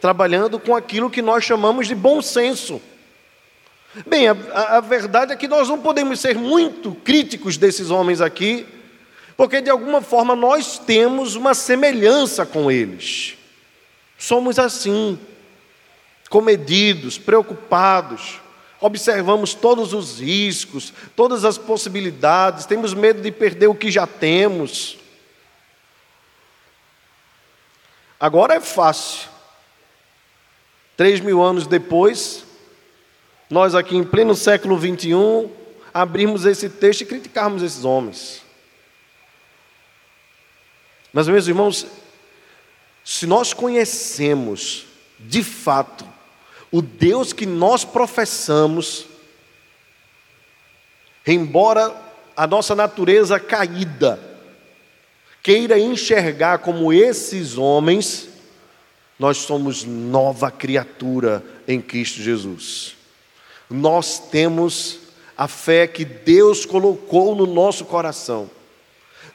[0.00, 2.80] trabalhando com aquilo que nós chamamos de bom senso.
[4.06, 4.32] Bem, a,
[4.76, 8.66] a, verdade é que nós não podemos ser muito críticos desses homens aqui,
[9.36, 13.36] porque de alguma forma nós temos uma semelhança com eles.
[14.18, 15.18] Somos assim,
[16.30, 18.40] comedidos, preocupados,
[18.80, 24.96] observamos todos os riscos, todas as possibilidades, temos medo de perder o que já temos.
[28.18, 29.28] Agora é fácil.
[30.96, 32.42] Três mil anos depois,
[33.50, 35.50] nós aqui em pleno século 21,
[35.92, 38.45] abrimos esse texto e criticarmos esses homens.
[41.16, 41.86] Mas, meus irmãos,
[43.02, 44.84] se nós conhecemos
[45.18, 46.06] de fato
[46.70, 49.06] o Deus que nós professamos,
[51.26, 51.90] embora
[52.36, 54.20] a nossa natureza caída
[55.42, 58.28] queira enxergar como esses homens,
[59.18, 62.94] nós somos nova criatura em Cristo Jesus.
[63.70, 64.98] Nós temos
[65.34, 68.50] a fé que Deus colocou no nosso coração.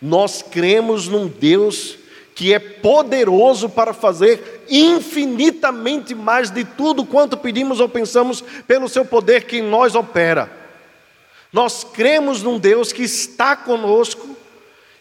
[0.01, 1.97] Nós cremos num Deus
[2.33, 9.05] que é poderoso para fazer infinitamente mais de tudo quanto pedimos ou pensamos pelo seu
[9.05, 10.51] poder que em nós opera.
[11.53, 14.35] Nós cremos num Deus que está conosco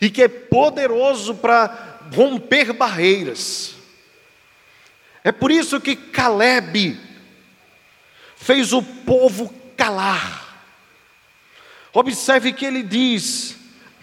[0.01, 3.75] e que é poderoso para romper barreiras.
[5.23, 6.99] É por isso que Caleb
[8.37, 10.65] fez o povo calar.
[11.93, 13.60] Observe que ele diz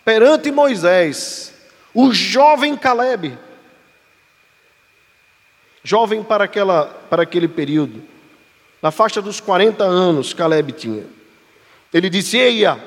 [0.08, 1.54] perante Moisés:
[1.94, 3.38] o jovem Caleb,
[5.84, 8.02] jovem para, aquela, para aquele período,
[8.82, 11.04] na faixa dos 40 anos, Caleb tinha.
[11.94, 12.82] Ele disse: Eia,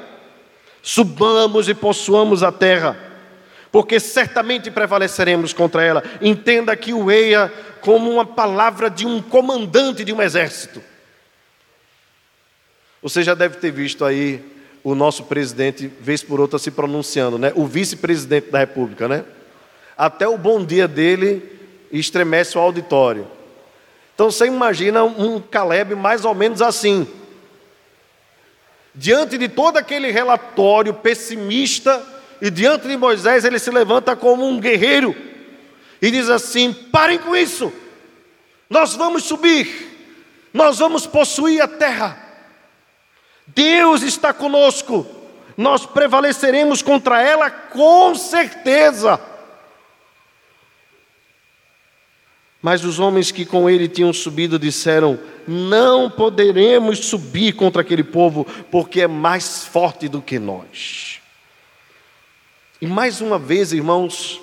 [0.80, 2.98] subamos e possuamos a terra,
[3.70, 6.02] porque certamente prevaleceremos contra ela.
[6.22, 7.52] Entenda que o Eia
[7.82, 10.82] como uma palavra de um comandante de um exército.
[13.02, 17.52] Você já deve ter visto aí o nosso presidente, vez por outra, se pronunciando, né?
[17.54, 19.06] o vice-presidente da República.
[19.06, 19.24] Né?
[19.96, 21.58] Até o bom dia dele
[21.92, 23.26] estremece o auditório.
[24.14, 27.06] Então você imagina um Caleb mais ou menos assim.
[28.94, 32.04] Diante de todo aquele relatório pessimista,
[32.40, 35.14] e diante de Moisés, ele se levanta como um guerreiro
[36.00, 37.72] e diz assim: parem com isso,
[38.68, 42.29] nós vamos subir, nós vamos possuir a terra.
[43.54, 45.06] Deus está conosco,
[45.56, 49.20] nós prevaleceremos contra ela com certeza.
[52.62, 58.46] Mas os homens que com ele tinham subido disseram: Não poderemos subir contra aquele povo,
[58.70, 61.20] porque é mais forte do que nós.
[62.80, 64.40] E mais uma vez, irmãos,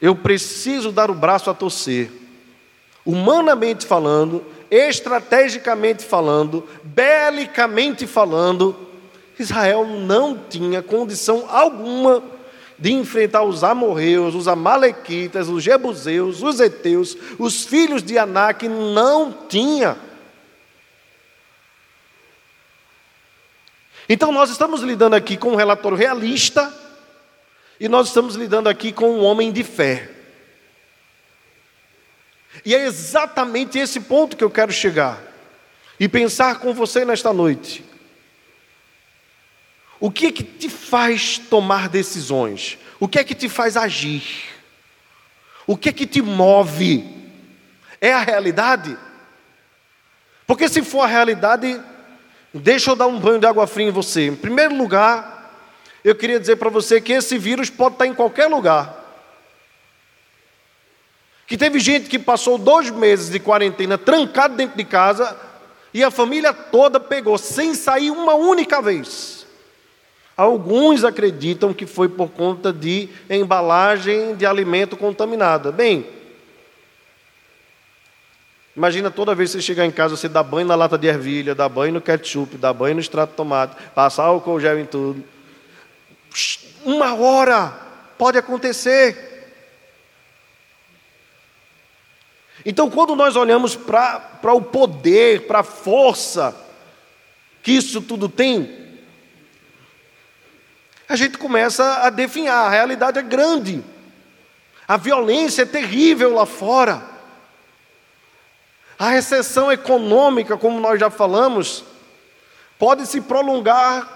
[0.00, 2.10] eu preciso dar o braço a torcer.
[3.04, 8.76] Humanamente falando, estrategicamente falando, belicamente falando,
[9.38, 12.22] Israel não tinha condição alguma
[12.78, 19.32] de enfrentar os amorreus, os amalequitas, os jebuseus, os eteus, os filhos de Anak, não
[19.48, 19.96] tinha.
[24.08, 26.72] Então nós estamos lidando aqui com um relatório realista
[27.78, 30.19] e nós estamos lidando aqui com um homem de fé.
[32.64, 35.20] E é exatamente esse ponto que eu quero chegar
[35.98, 37.84] e pensar com você nesta noite.
[40.00, 42.78] O que é que te faz tomar decisões?
[42.98, 44.24] O que é que te faz agir?
[45.66, 47.04] O que é que te move?
[48.00, 48.96] É a realidade?
[50.46, 51.80] Porque se for a realidade,
[52.52, 54.26] deixa eu dar um banho de água fria em você.
[54.26, 55.54] Em primeiro lugar,
[56.02, 58.99] eu queria dizer para você que esse vírus pode estar em qualquer lugar.
[61.50, 65.36] Que teve gente que passou dois meses de quarentena trancado dentro de casa
[65.92, 69.44] e a família toda pegou sem sair uma única vez.
[70.36, 75.72] Alguns acreditam que foi por conta de embalagem de alimento contaminada.
[75.72, 76.06] Bem,
[78.76, 81.52] imagina toda vez que você chegar em casa, você dá banho na lata de ervilha,
[81.52, 85.24] dá banho no ketchup, dá banho no extrato de tomate, passar álcool gel em tudo.
[86.84, 87.76] uma hora
[88.16, 89.29] pode acontecer.
[92.64, 96.54] Então, quando nós olhamos para o poder, para a força
[97.62, 98.80] que isso tudo tem,
[101.08, 102.66] a gente começa a definhar.
[102.66, 103.82] A realidade é grande,
[104.86, 107.02] a violência é terrível lá fora,
[108.98, 111.84] a recessão econômica, como nós já falamos,
[112.78, 114.08] pode se prolongar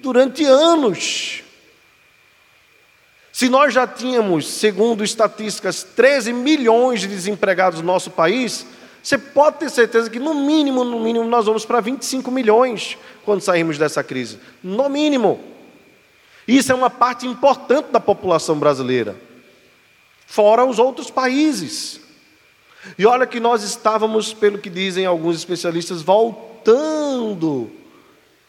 [0.00, 1.43] durante anos.
[3.34, 8.64] Se nós já tínhamos, segundo estatísticas, 13 milhões de desempregados no nosso país,
[9.02, 13.40] você pode ter certeza que no mínimo, no mínimo, nós vamos para 25 milhões quando
[13.40, 14.38] sairmos dessa crise.
[14.62, 15.42] No mínimo.
[16.46, 19.16] Isso é uma parte importante da população brasileira.
[20.28, 22.00] Fora os outros países.
[22.96, 27.68] E olha que nós estávamos, pelo que dizem alguns especialistas, voltando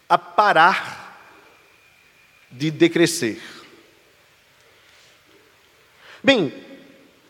[0.08, 1.18] a parar
[2.52, 3.55] de decrescer.
[6.22, 6.52] Bem,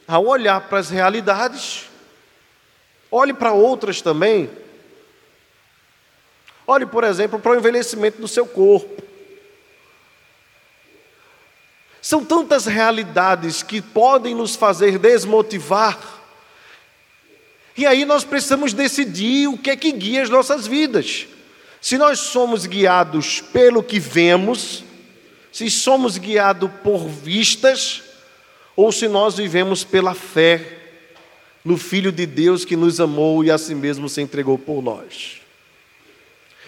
[0.07, 1.89] ao olhar para as realidades,
[3.11, 4.51] olhe para outras também.
[6.67, 9.03] Olhe, por exemplo, para o envelhecimento do seu corpo.
[12.01, 15.99] São tantas realidades que podem nos fazer desmotivar.
[17.77, 21.27] E aí nós precisamos decidir o que é que guia as nossas vidas.
[21.81, 24.85] Se nós somos guiados pelo que vemos,
[25.53, 28.03] se somos guiados por vistas,
[28.77, 30.79] ou se nós vivemos pela fé
[31.65, 35.41] no Filho de Deus que nos amou e a si mesmo se entregou por nós.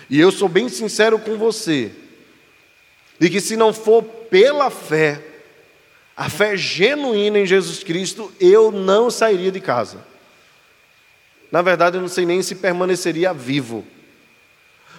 [0.09, 1.93] E eu sou bem sincero com você,
[3.21, 5.23] de que se não for pela fé,
[6.17, 10.05] a fé genuína em Jesus Cristo, eu não sairia de casa.
[11.53, 13.85] Na verdade, eu não sei nem se permaneceria vivo,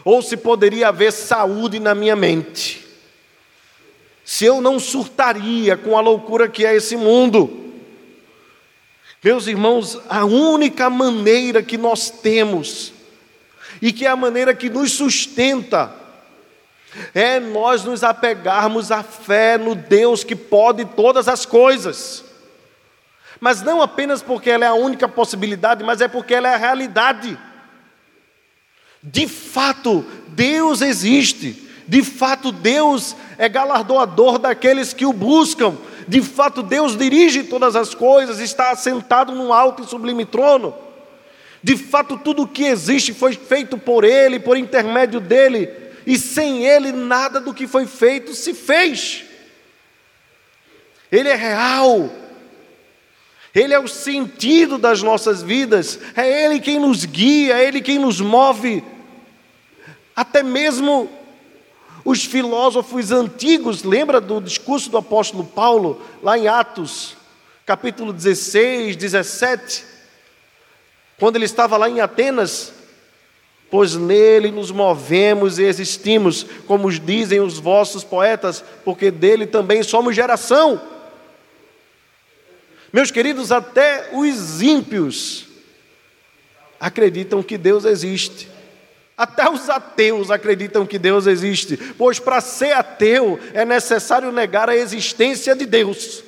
[0.06, 2.89] ou se poderia haver saúde na minha mente
[4.30, 7.74] se eu não surtaria com a loucura que é esse mundo.
[9.24, 12.94] Meus irmãos, a única maneira que nós temos,
[13.82, 15.92] e que é a maneira que nos sustenta,
[17.12, 22.24] é nós nos apegarmos à fé no Deus que pode todas as coisas.
[23.40, 26.58] Mas não apenas porque ela é a única possibilidade, mas é porque ela é a
[26.58, 27.36] realidade.
[29.02, 31.68] De fato, Deus existe.
[31.90, 35.76] De fato, Deus é galardoador daqueles que o buscam.
[36.08, 40.72] De fato, Deus dirige todas as coisas, está assentado num alto e sublime trono.
[41.64, 45.68] De fato, tudo o que existe foi feito por Ele, por intermédio dEle,
[46.06, 49.24] e sem Ele nada do que foi feito se fez.
[51.12, 52.08] Ele é real,
[53.54, 57.98] Ele é o sentido das nossas vidas, é Ele quem nos guia, é Ele quem
[57.98, 58.84] nos move.
[60.16, 61.18] Até mesmo
[62.04, 67.18] os filósofos antigos, lembra do discurso do apóstolo Paulo, lá em Atos,
[67.66, 69.86] capítulo 16, 17,
[71.20, 72.74] quando ele estava lá em Atenas,
[73.70, 80.16] pois nele nos movemos e existimos, como dizem os vossos poetas, porque dele também somos
[80.16, 80.82] geração.
[82.92, 85.46] Meus queridos, até os ímpios
[86.80, 88.50] acreditam que Deus existe.
[89.20, 94.76] Até os ateus acreditam que Deus existe, pois para ser ateu é necessário negar a
[94.78, 96.24] existência de Deus.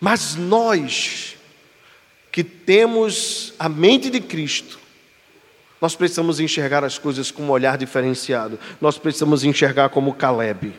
[0.00, 1.36] Mas nós,
[2.32, 4.80] que temos a mente de Cristo,
[5.80, 10.74] nós precisamos enxergar as coisas com um olhar diferenciado, nós precisamos enxergar como Caleb.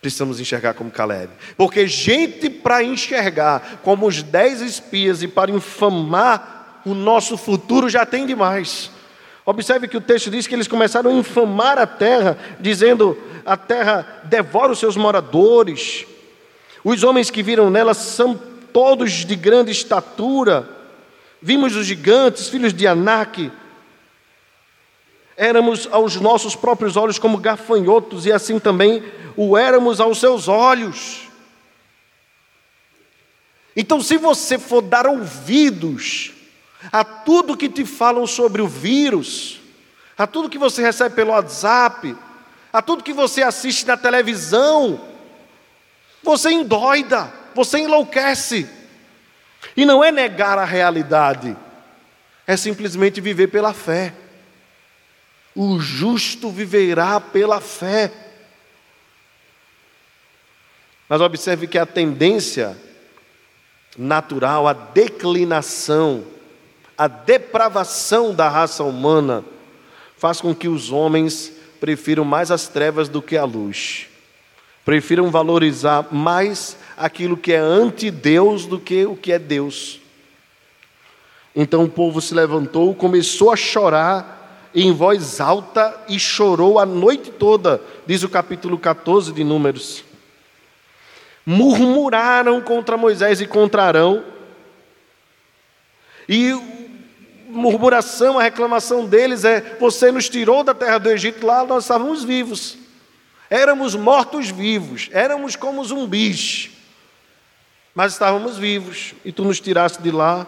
[0.00, 1.30] Precisamos enxergar como Caleb.
[1.56, 8.06] Porque gente para enxergar como os dez espias e para infamar o nosso futuro já
[8.06, 8.90] tem demais.
[9.44, 14.22] Observe que o texto diz que eles começaram a infamar a terra, dizendo: a terra
[14.24, 16.06] devora os seus moradores.
[16.84, 18.38] Os homens que viram nela são
[18.72, 20.68] todos de grande estatura.
[21.40, 23.50] Vimos os gigantes, filhos de Anak,
[25.38, 29.04] éramos aos nossos próprios olhos como gafanhotos, e assim também
[29.36, 31.28] o éramos aos seus olhos.
[33.76, 36.32] Então, se você for dar ouvidos
[36.90, 39.60] a tudo que te falam sobre o vírus,
[40.16, 42.16] a tudo que você recebe pelo WhatsApp,
[42.72, 45.00] a tudo que você assiste na televisão,
[46.20, 48.68] você endoida, você enlouquece.
[49.76, 51.56] E não é negar a realidade,
[52.44, 54.12] é simplesmente viver pela fé.
[55.60, 58.12] O justo viverá pela fé.
[61.08, 62.76] Mas observe que a tendência
[63.98, 66.22] natural, a declinação,
[66.96, 69.44] a depravação da raça humana
[70.16, 74.06] faz com que os homens prefiram mais as trevas do que a luz.
[74.84, 80.00] Prefiram valorizar mais aquilo que é anti-Deus do que o que é Deus.
[81.52, 84.37] Então o povo se levantou, começou a chorar
[84.74, 90.04] em voz alta e chorou a noite toda, diz o capítulo 14 de Números.
[91.44, 94.22] Murmuraram contra Moisés e contra Arão.
[96.28, 96.52] E
[97.48, 102.22] murmuração, a reclamação deles é: Você nos tirou da terra do Egito, lá nós estávamos
[102.22, 102.76] vivos.
[103.50, 106.70] Éramos mortos-vivos, éramos como zumbis,
[107.94, 110.46] mas estávamos vivos, e tu nos tiraste de lá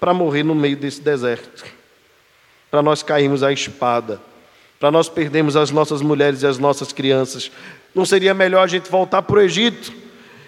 [0.00, 1.64] para morrer no meio desse deserto,
[2.72, 4.18] para nós cairmos à espada,
[4.80, 7.52] para nós perdermos as nossas mulheres e as nossas crianças.
[7.94, 10.00] Não seria melhor a gente voltar para o Egito?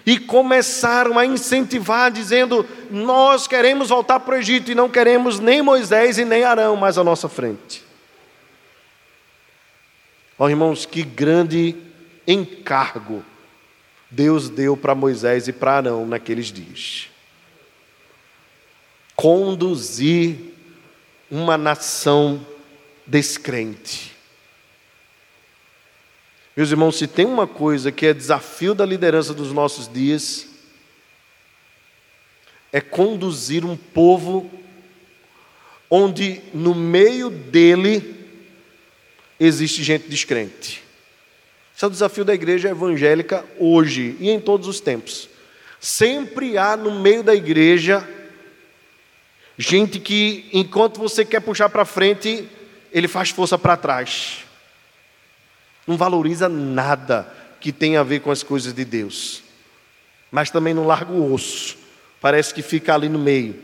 [0.07, 5.63] e começaram a incentivar, dizendo: Nós queremos voltar para o Egito e não queremos nem
[5.63, 7.83] Moisés e nem Arão mais à nossa frente.
[10.37, 11.75] Ó oh, irmãos, que grande
[12.27, 13.25] encargo
[14.11, 17.09] Deus deu para Moisés e para Arão naqueles dias.
[19.15, 20.54] Conduzir
[21.35, 22.45] uma nação
[23.05, 24.15] descrente
[26.55, 30.47] meus irmãos, se tem uma coisa que é desafio da liderança dos nossos dias,
[32.71, 34.49] é conduzir um povo
[35.89, 38.15] onde no meio dele
[39.37, 40.81] existe gente descrente.
[41.75, 45.27] Esse é o desafio da igreja evangélica hoje e em todos os tempos.
[45.81, 48.07] Sempre há no meio da igreja
[49.57, 52.47] gente que, enquanto você quer puxar para frente,
[52.91, 54.45] ele faz força para trás
[55.87, 59.43] não valoriza nada que tenha a ver com as coisas de Deus,
[60.31, 61.77] mas também não larga o osso,
[62.19, 63.63] parece que fica ali no meio.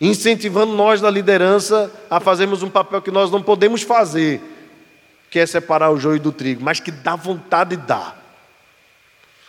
[0.00, 4.40] Incentivando nós da liderança a fazermos um papel que nós não podemos fazer,
[5.30, 8.22] que é separar o joio do trigo, mas que dá vontade de dar.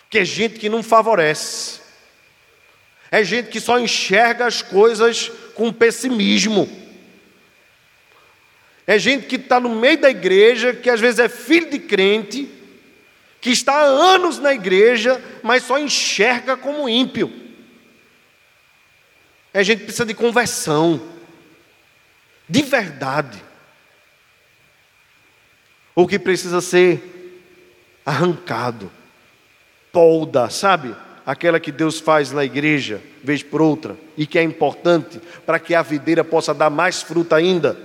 [0.10, 1.82] Que é gente que não favorece.
[3.12, 6.70] É gente que só enxerga as coisas com pessimismo.
[8.86, 12.50] É gente que está no meio da igreja, que às vezes é filho de crente,
[13.42, 17.32] que está há anos na igreja, mas só enxerga como ímpio.
[19.54, 21.02] É gente que precisa de conversão,
[22.48, 23.44] de verdade.
[25.96, 27.42] Ou que precisa ser
[28.06, 28.92] arrancado,
[29.92, 30.96] polda, sabe?
[31.28, 35.76] Aquela que Deus faz na igreja, vez por outra, e que é importante para que
[35.76, 37.78] a videira possa dar mais fruta ainda.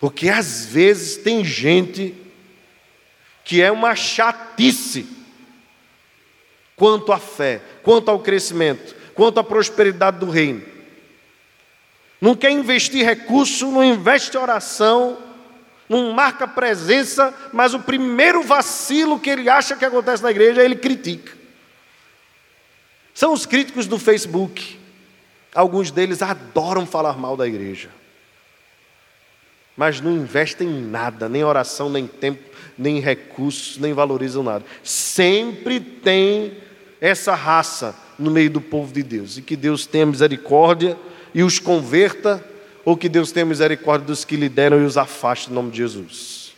[0.00, 2.14] Porque às vezes tem gente
[3.44, 5.06] que é uma chatice
[6.74, 10.62] quanto à fé, quanto ao crescimento, quanto à prosperidade do reino.
[12.18, 15.18] Não quer investir recurso, não investe oração,
[15.86, 20.76] não marca presença, mas o primeiro vacilo que ele acha que acontece na igreja, ele
[20.76, 21.36] critica.
[23.18, 24.78] São os críticos do Facebook.
[25.54, 27.90] Alguns deles adoram falar mal da igreja
[29.78, 32.42] mas não investem em nada, nem oração, nem tempo,
[32.76, 34.64] nem recursos, nem valorizam nada.
[34.82, 36.54] Sempre tem
[37.00, 40.98] essa raça no meio do povo de Deus, e que Deus tenha misericórdia
[41.32, 42.44] e os converta,
[42.84, 46.54] ou que Deus tenha misericórdia dos que lideram e os afaste em nome de Jesus.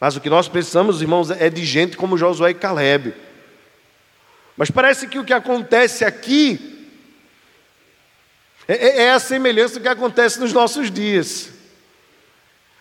[0.00, 3.14] Mas o que nós precisamos, irmãos, é de gente como Josué e Caleb.
[4.56, 6.76] Mas parece que o que acontece aqui
[8.68, 11.50] é, é, é a semelhança do que acontece nos nossos dias.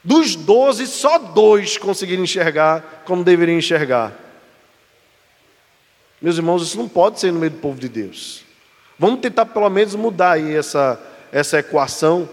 [0.04, 4.14] Dos doze, só dois conseguiram enxergar como deveriam enxergar.
[6.22, 8.44] Meus irmãos, isso não pode ser no meio do povo de Deus.
[8.98, 11.00] Vamos tentar pelo menos mudar aí essa,
[11.32, 12.30] essa equação.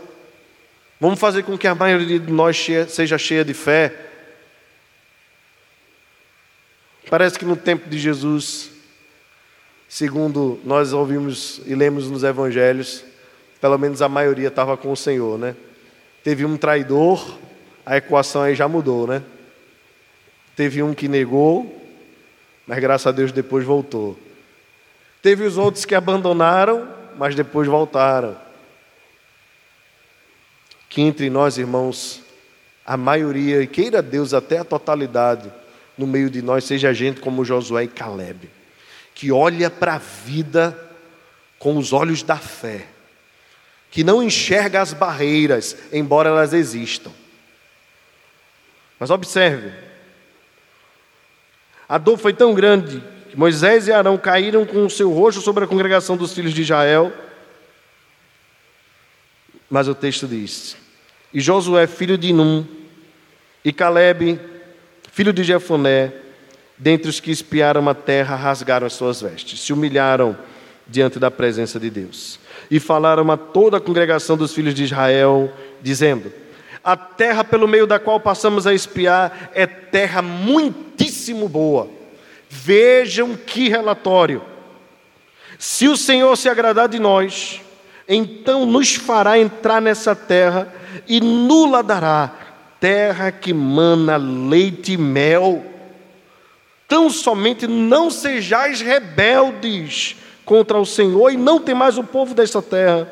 [1.00, 3.92] Vamos fazer com que a maioria de nós seja cheia de fé.
[7.10, 8.71] Parece que no tempo de Jesus,
[9.92, 13.04] segundo nós ouvimos e lemos nos evangelhos,
[13.60, 15.54] pelo menos a maioria estava com o Senhor, né?
[16.24, 17.36] Teve um traidor,
[17.84, 19.22] a equação aí já mudou, né?
[20.56, 21.78] Teve um que negou,
[22.66, 24.18] mas graças a Deus depois voltou.
[25.20, 26.88] Teve os outros que abandonaram,
[27.18, 28.34] mas depois voltaram.
[30.88, 32.22] Que entre nós, irmãos,
[32.82, 35.52] a maioria, e queira Deus até a totalidade,
[35.98, 38.48] no meio de nós, seja gente como Josué e Caleb,
[39.22, 40.76] que olha para a vida
[41.56, 42.88] com os olhos da fé,
[43.88, 47.12] que não enxerga as barreiras, embora elas existam
[48.98, 49.72] mas observe,
[51.88, 55.64] a dor foi tão grande que Moisés e Arão caíram com o seu rosto sobre
[55.64, 57.12] a congregação dos filhos de Israel.
[59.68, 60.76] Mas o texto diz:
[61.32, 62.66] e Josué, filho de Num,
[63.64, 64.40] e Caleb,
[65.10, 66.12] filho de Jefoné,
[66.82, 70.36] dentre os que espiaram a terra, rasgaram as suas vestes, se humilharam
[70.84, 72.40] diante da presença de Deus.
[72.68, 76.32] E falaram a toda a congregação dos filhos de Israel, dizendo:
[76.82, 81.88] A terra pelo meio da qual passamos a espiar é terra muitíssimo boa.
[82.50, 84.42] Vejam que relatório.
[85.56, 87.60] Se o Senhor se agradar de nós,
[88.08, 90.74] então nos fará entrar nessa terra
[91.06, 92.32] e nula dará
[92.80, 95.71] terra que mana leite e mel.
[96.92, 100.14] Tão somente não sejais rebeldes
[100.44, 103.10] contra o Senhor e não temais o povo desta terra,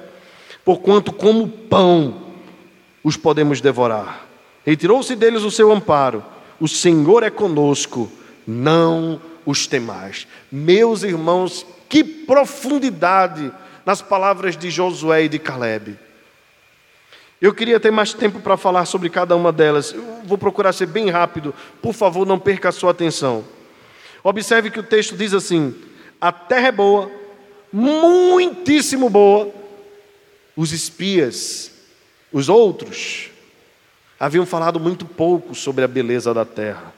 [0.62, 2.26] porquanto como pão
[3.03, 4.26] os podemos devorar.
[4.66, 6.22] Retirou-se deles o seu amparo.
[6.61, 8.12] O Senhor é conosco,
[8.47, 10.26] não os temais.
[10.53, 13.51] Meus irmãos, que profundidade
[13.87, 15.99] nas palavras de Josué e de Caleb.
[17.41, 19.95] Eu queria ter mais tempo para falar sobre cada uma delas.
[19.95, 21.55] Eu vou procurar ser bem rápido.
[21.81, 23.43] Por favor, não perca a sua atenção.
[24.22, 25.74] Observe que o texto diz assim:
[26.20, 27.10] a terra é boa,
[27.72, 29.52] muitíssimo boa.
[30.56, 31.70] Os espias,
[32.32, 33.30] os outros,
[34.18, 36.92] haviam falado muito pouco sobre a beleza da terra.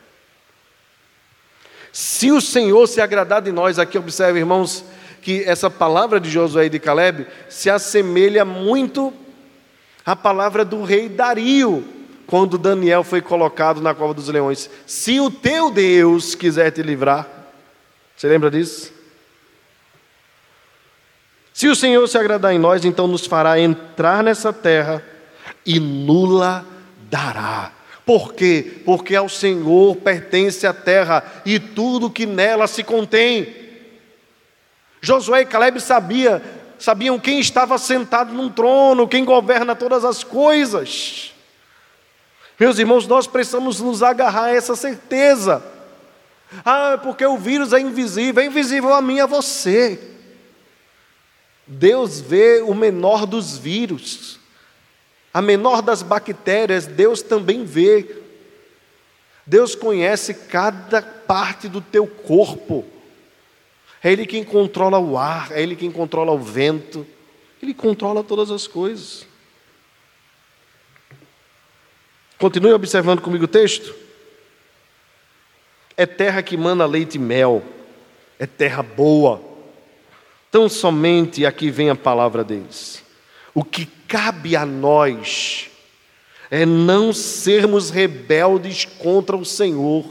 [1.92, 4.84] Se o Senhor se agradar de nós, aqui observe, irmãos,
[5.20, 9.12] que essa palavra de Josué e de Caleb se assemelha muito
[10.04, 11.84] à palavra do rei Dario,
[12.32, 14.70] quando Daniel foi colocado na cova dos leões.
[14.86, 17.28] Se o teu Deus quiser te livrar,
[18.16, 18.90] você lembra disso?
[21.52, 25.04] Se o Senhor se agradar em nós, então nos fará entrar nessa terra
[25.66, 26.64] e nula
[27.10, 27.70] dará.
[28.06, 28.80] Por quê?
[28.86, 33.54] Porque ao Senhor pertence a terra e tudo que nela se contém.
[35.02, 36.42] Josué e Caleb sabia,
[36.78, 41.31] sabiam quem estava sentado num trono, quem governa todas as coisas.
[42.62, 45.64] Meus irmãos, nós precisamos nos agarrar a essa certeza.
[46.64, 49.98] Ah, porque o vírus é invisível, é invisível a mim a você.
[51.66, 54.38] Deus vê o menor dos vírus,
[55.34, 58.22] a menor das bactérias, Deus também vê.
[59.44, 62.84] Deus conhece cada parte do teu corpo.
[64.00, 67.04] É Ele quem controla o ar, é Ele quem controla o vento,
[67.60, 69.31] Ele controla todas as coisas.
[72.42, 73.94] Continue observando comigo o texto.
[75.96, 77.62] É terra que mana leite e mel,
[78.36, 79.40] é terra boa.
[80.50, 83.00] Tão somente aqui vem a palavra deles.
[83.54, 85.70] O que cabe a nós
[86.50, 90.04] é não sermos rebeldes contra o Senhor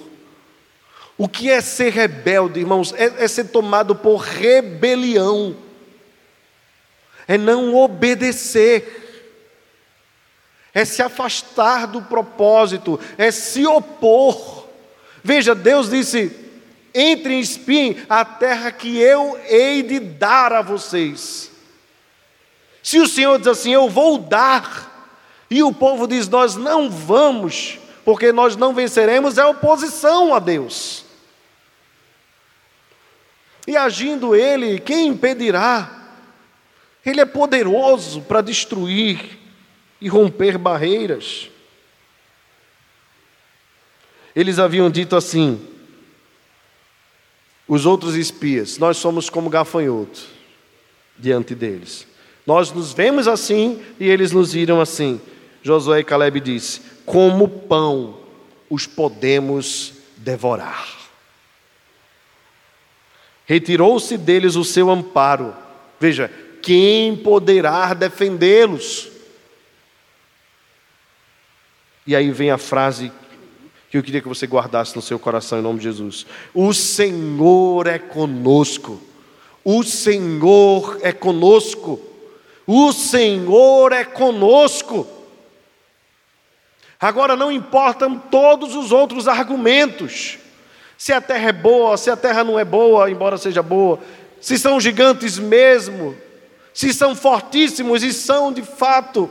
[1.21, 2.93] o que é ser rebelde, irmãos?
[2.93, 5.55] É, é ser tomado por rebelião,
[7.27, 9.00] é não obedecer,
[10.73, 14.67] é se afastar do propósito, é se opor.
[15.23, 16.31] Veja, Deus disse:
[16.93, 21.51] entre em espinho a terra que eu hei de dar a vocês.
[22.83, 25.09] Se o Senhor diz assim, eu vou dar,
[25.49, 31.05] e o povo diz, nós não vamos, porque nós não venceremos, é oposição a Deus.
[33.67, 35.99] E agindo ele, quem impedirá?
[37.05, 39.40] Ele é poderoso para destruir
[40.01, 41.49] e romper barreiras.
[44.35, 45.61] Eles haviam dito assim,
[47.67, 50.21] os outros espias, nós somos como gafanhoto
[51.17, 52.07] diante deles.
[52.45, 55.21] Nós nos vemos assim e eles nos viram assim.
[55.61, 58.17] Josué e Caleb disse: Como pão
[58.69, 60.87] os podemos devorar.
[63.45, 65.53] Retirou-se deles o seu amparo.
[65.99, 66.31] Veja,
[66.61, 69.10] quem poderá defendê-los?
[72.11, 73.09] E aí vem a frase
[73.89, 76.25] que eu queria que você guardasse no seu coração em nome de Jesus.
[76.53, 79.01] O Senhor é conosco.
[79.63, 82.01] O Senhor é conosco.
[82.67, 85.07] O Senhor é conosco.
[86.99, 90.37] Agora não importam todos os outros argumentos
[90.97, 93.99] se a terra é boa, se a terra não é boa, embora seja boa,
[94.41, 96.13] se são gigantes mesmo,
[96.73, 99.29] se são fortíssimos e são de fato,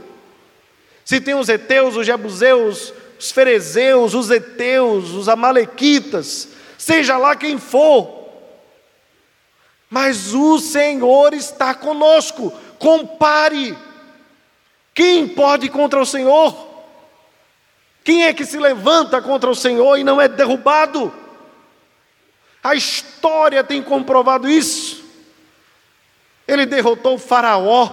[1.10, 7.58] se tem os heteus, os jebuseus, os ferezeus, os eteus, os amalequitas, seja lá quem
[7.58, 8.28] for,
[9.90, 13.76] mas o Senhor está conosco, compare,
[14.94, 16.54] quem pode contra o Senhor?
[18.04, 21.12] Quem é que se levanta contra o Senhor e não é derrubado?
[22.62, 25.02] A história tem comprovado isso.
[26.46, 27.90] Ele derrotou Faraó,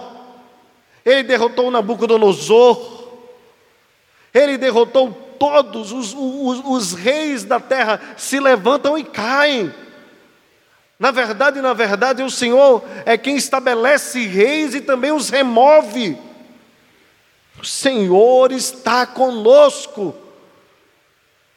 [1.04, 2.97] ele derrotou Nabucodonosor,
[4.32, 9.72] Ele derrotou todos, os, os, os reis da terra se levantam e caem.
[10.98, 16.18] Na verdade, na verdade, o Senhor é quem estabelece reis e também os remove.
[17.60, 20.14] O Senhor está conosco.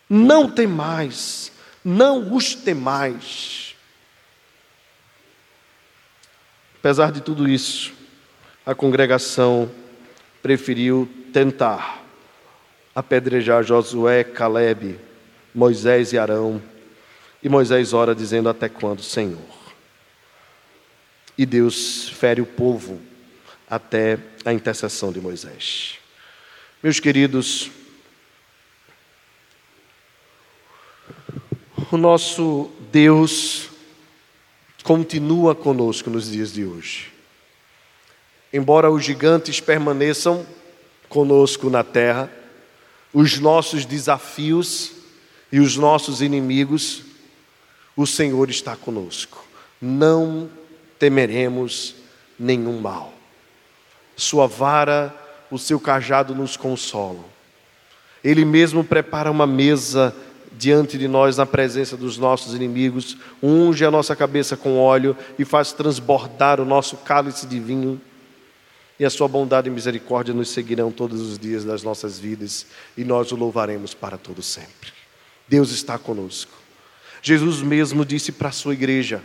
[0.07, 1.51] Não tem mais,
[1.83, 3.75] não os temais.
[6.77, 7.93] Apesar de tudo isso,
[8.65, 9.71] a congregação
[10.41, 12.00] preferiu tentar
[12.95, 14.99] apedrejar Josué, Caleb,
[15.53, 16.61] Moisés e Arão.
[17.41, 19.39] E Moisés ora dizendo: Até quando, Senhor?
[21.37, 23.01] E Deus fere o povo
[23.69, 25.97] até a intercessão de Moisés.
[26.83, 27.71] Meus queridos,
[31.91, 33.69] o nosso Deus
[34.83, 37.11] continua conosco nos dias de hoje.
[38.51, 40.45] Embora os gigantes permaneçam
[41.07, 42.29] conosco na terra,
[43.13, 44.91] os nossos desafios
[45.51, 47.03] e os nossos inimigos,
[47.95, 49.43] o Senhor está conosco.
[49.81, 50.49] Não
[50.97, 51.95] temeremos
[52.39, 53.13] nenhum mal.
[54.15, 55.13] Sua vara,
[55.49, 57.25] o seu cajado nos consolam.
[58.23, 60.15] Ele mesmo prepara uma mesa
[60.57, 65.45] diante de nós na presença dos nossos inimigos, unge a nossa cabeça com óleo e
[65.45, 67.99] faz transbordar o nosso cálice de vinho.
[68.99, 73.03] E a sua bondade e misericórdia nos seguirão todos os dias das nossas vidas e
[73.03, 74.91] nós o louvaremos para todo sempre.
[75.47, 76.51] Deus está conosco.
[77.21, 79.21] Jesus mesmo disse para a sua igreja: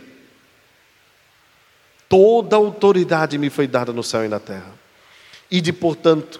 [2.09, 4.73] Toda autoridade me foi dada no céu e na terra.
[5.49, 6.39] E de, portanto,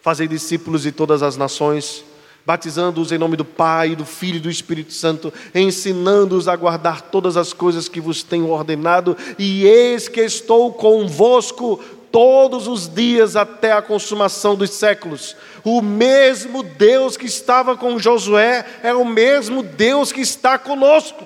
[0.00, 2.04] fazer discípulos de todas as nações,
[2.46, 7.36] batizando-os em nome do Pai, do Filho e do Espírito Santo, ensinando-os a guardar todas
[7.36, 13.72] as coisas que vos tenho ordenado, e eis que estou convosco todos os dias até
[13.72, 15.36] a consumação dos séculos.
[15.64, 21.24] O mesmo Deus que estava com Josué é o mesmo Deus que está conosco.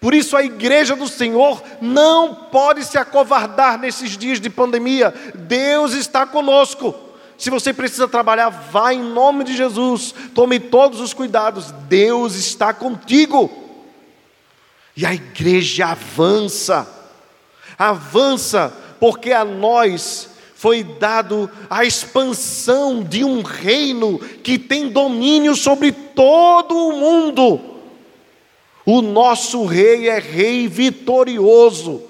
[0.00, 5.14] Por isso a igreja do Senhor não pode se acovardar nesses dias de pandemia.
[5.34, 6.94] Deus está conosco.
[7.38, 10.14] Se você precisa trabalhar, vá em nome de Jesus.
[10.34, 11.72] Tome todos os cuidados.
[11.88, 13.50] Deus está contigo.
[14.96, 16.86] E a igreja avança.
[17.78, 18.72] Avança
[19.04, 26.74] porque a nós foi dado a expansão de um reino que tem domínio sobre todo
[26.74, 27.60] o mundo.
[28.86, 32.02] O nosso rei é rei vitorioso.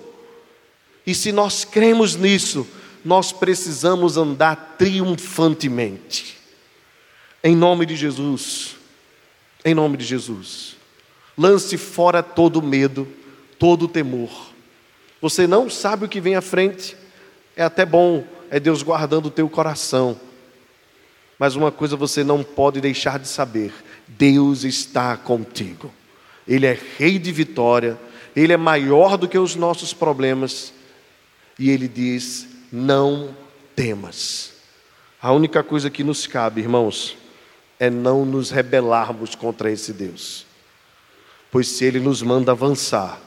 [1.05, 2.65] E se nós cremos nisso,
[3.05, 6.37] nós precisamos andar triunfantemente.
[7.43, 8.77] Em nome de Jesus.
[9.65, 10.77] Em nome de Jesus.
[11.37, 13.09] Lance fora todo medo,
[13.59, 14.54] todo temor.
[15.25, 16.95] Você não sabe o que vem à frente.
[17.57, 20.21] É até bom, é Deus guardando o teu coração.
[21.39, 23.73] Mas uma coisa você não pode deixar de saber:
[24.07, 25.91] Deus está contigo.
[26.47, 27.99] Ele é rei de vitória,
[28.37, 30.75] ele é maior do que os nossos problemas.
[31.59, 33.35] E ele diz: não
[33.75, 34.53] temas.
[35.23, 37.17] A única coisa que nos cabe, irmãos,
[37.81, 40.45] é não nos rebelarmos contra esse Deus.
[41.51, 43.24] Pois se ele nos manda avançar,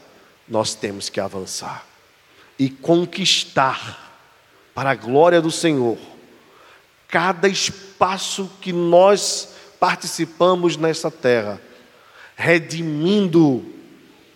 [0.48, 1.86] nós temos que avançar
[2.58, 4.12] e conquistar
[4.74, 5.98] para a glória do Senhor
[7.06, 11.60] cada espaço que nós participamos nessa terra
[12.38, 13.66] redimindo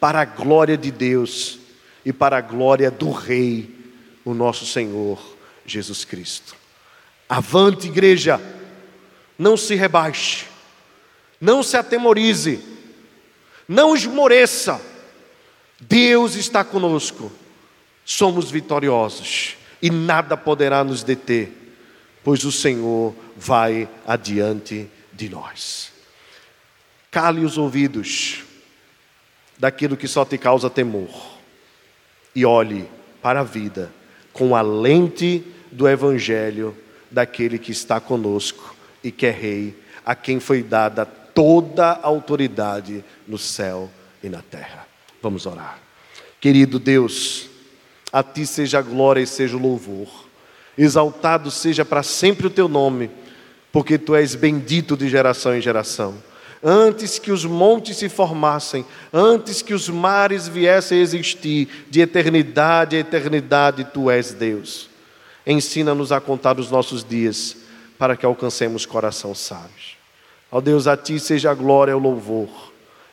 [0.00, 1.60] para a glória de Deus
[2.04, 3.70] e para a glória do Rei,
[4.24, 5.20] o nosso Senhor
[5.64, 6.56] Jesus Cristo.
[7.28, 8.40] Avante, igreja,
[9.38, 10.46] não se rebaixe,
[11.40, 12.60] não se atemorize,
[13.68, 14.80] não esmoreça.
[15.88, 17.32] Deus está conosco,
[18.04, 21.52] somos vitoriosos e nada poderá nos deter,
[22.22, 25.90] pois o Senhor vai adiante de nós.
[27.10, 28.44] Cale os ouvidos
[29.58, 31.10] daquilo que só te causa temor
[32.32, 32.88] e olhe
[33.20, 33.92] para a vida
[34.32, 36.76] com a lente do Evangelho
[37.10, 39.76] daquele que está conosco e que é Rei,
[40.06, 43.90] a quem foi dada toda a autoridade no céu
[44.22, 44.81] e na terra.
[45.22, 45.78] Vamos orar.
[46.40, 47.48] Querido Deus,
[48.12, 50.08] a Ti seja a glória e seja o louvor,
[50.76, 53.10] exaltado seja para sempre o Teu nome,
[53.70, 56.14] porque Tu és bendito de geração em geração
[56.62, 62.96] antes que os montes se formassem, antes que os mares viessem a existir, de eternidade
[62.96, 64.88] a eternidade, tu és Deus.
[65.44, 67.56] Ensina-nos a contar os nossos dias,
[67.98, 69.96] para que alcancemos coração sábios.
[70.50, 72.48] Ó Deus, a ti seja a glória, o louvor,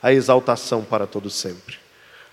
[0.01, 1.78] a exaltação para todo sempre.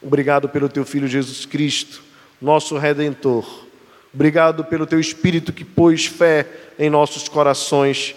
[0.07, 2.01] Obrigado pelo teu filho Jesus Cristo,
[2.41, 3.67] nosso redentor.
[4.15, 6.47] Obrigado pelo teu espírito que pôs fé
[6.79, 8.15] em nossos corações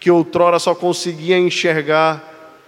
[0.00, 2.58] que outrora só conseguia enxergar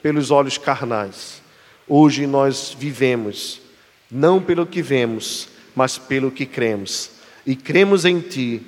[0.00, 1.42] pelos olhos carnais.
[1.88, 3.60] Hoje nós vivemos,
[4.08, 7.10] não pelo que vemos, mas pelo que cremos.
[7.44, 8.62] E cremos em Ti,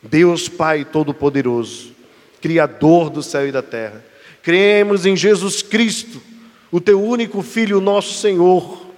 [0.00, 1.96] Deus Pai Todo-Poderoso,
[2.40, 4.04] Criador do céu e da terra.
[4.40, 6.22] Cremos em Jesus Cristo,
[6.70, 8.88] o Teu único Filho, nosso Senhor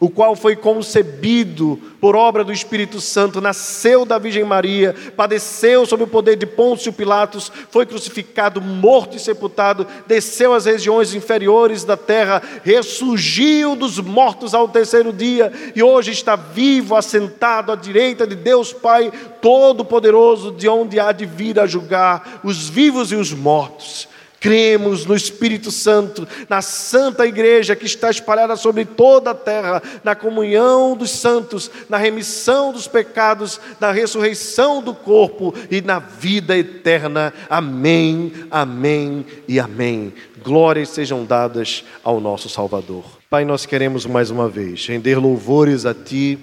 [0.00, 6.04] o qual foi concebido por obra do Espírito Santo, nasceu da Virgem Maria, padeceu sob
[6.04, 11.96] o poder de Pôncio Pilatos, foi crucificado, morto e sepultado, desceu às regiões inferiores da
[11.96, 18.36] terra, ressurgiu dos mortos ao terceiro dia e hoje está vivo, assentado à direita de
[18.36, 19.12] Deus Pai
[19.42, 24.08] Todo-Poderoso, de onde há de vir a julgar os vivos e os mortos.
[24.40, 30.14] Cremos no Espírito Santo, na Santa Igreja que está espalhada sobre toda a terra, na
[30.14, 37.34] comunhão dos santos, na remissão dos pecados, na ressurreição do corpo e na vida eterna.
[37.50, 40.12] Amém, amém e amém.
[40.42, 43.04] Glórias sejam dadas ao nosso Salvador.
[43.28, 46.38] Pai, nós queremos mais uma vez render louvores a Ti,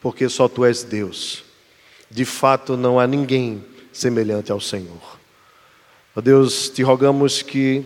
[0.00, 1.44] porque só Tu és Deus.
[2.10, 5.19] De fato, não há ninguém semelhante ao Senhor.
[6.14, 7.84] Ó Deus, te rogamos que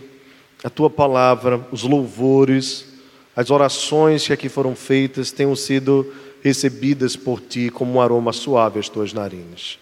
[0.63, 2.87] a tua palavra, os louvores,
[3.35, 6.11] as orações que aqui foram feitas tenham sido
[6.41, 9.77] recebidas por ti como um aroma suave às tuas narinas.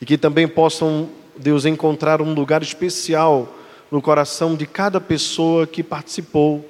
[0.00, 3.56] E que também possam, Deus, encontrar um lugar especial
[3.90, 6.64] no coração de cada pessoa que participou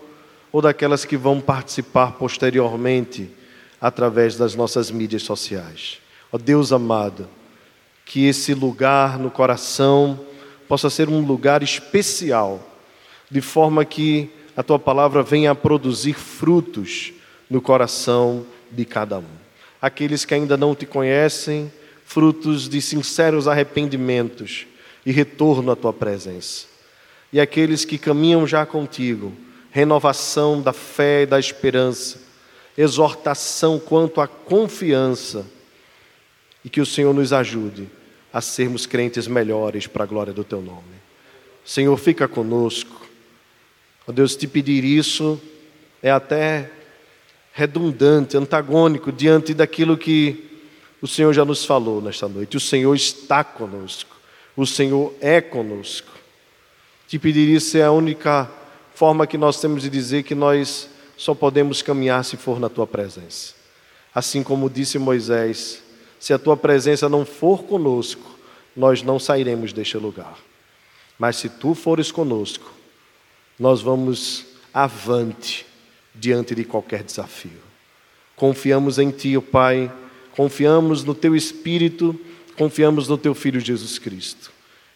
[0.50, 3.30] ou daquelas que vão participar posteriormente
[3.78, 5.98] através das nossas mídias sociais.
[6.32, 7.28] Ó Deus amado,
[8.06, 10.18] que esse lugar no coração
[10.70, 12.64] possa ser um lugar especial,
[13.28, 17.12] de forma que a tua palavra venha a produzir frutos
[17.50, 19.24] no coração de cada um.
[19.82, 21.72] Aqueles que ainda não te conhecem,
[22.04, 24.68] frutos de sinceros arrependimentos
[25.04, 26.66] e retorno à tua presença.
[27.32, 29.32] E aqueles que caminham já contigo,
[29.72, 32.20] renovação da fé e da esperança,
[32.78, 35.44] exortação quanto à confiança,
[36.64, 37.88] e que o Senhor nos ajude
[38.32, 41.00] a sermos crentes melhores para a glória do teu nome.
[41.64, 43.00] Senhor, fica conosco.
[44.06, 45.40] Ó Deus, te pedir isso
[46.02, 46.70] é até
[47.52, 50.48] redundante, antagônico diante daquilo que
[51.02, 52.56] o Senhor já nos falou nesta noite.
[52.56, 54.16] O Senhor está conosco.
[54.56, 56.10] O Senhor é conosco.
[57.08, 58.50] Te pedir isso é a única
[58.94, 62.86] forma que nós temos de dizer que nós só podemos caminhar se for na tua
[62.86, 63.54] presença.
[64.14, 65.82] Assim como disse Moisés,
[66.20, 68.38] se a tua presença não for conosco,
[68.76, 70.36] nós não sairemos deste lugar.
[71.18, 72.70] Mas se tu fores conosco,
[73.58, 75.66] nós vamos avante
[76.14, 77.58] diante de qualquer desafio.
[78.36, 79.90] Confiamos em ti, ó Pai,
[80.36, 82.18] confiamos no teu Espírito,
[82.56, 84.50] confiamos no teu Filho Jesus Cristo.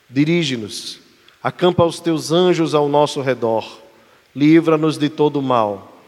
[0.09, 1.01] Dirige-nos,
[1.43, 3.81] acampa os teus anjos ao nosso redor,
[4.37, 5.99] livra-nos de todo mal.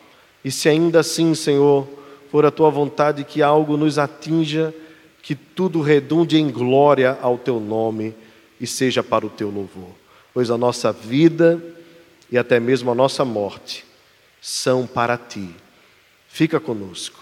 [0.44, 1.88] E se ainda assim, Senhor,
[2.30, 4.74] for a tua vontade que algo nos atinja,
[5.26, 8.14] que tudo redunde em glória ao teu nome
[8.60, 9.90] e seja para o teu louvor,
[10.32, 11.60] pois a nossa vida
[12.30, 13.84] e até mesmo a nossa morte
[14.40, 15.50] são para ti.
[16.28, 17.18] Fica conosco,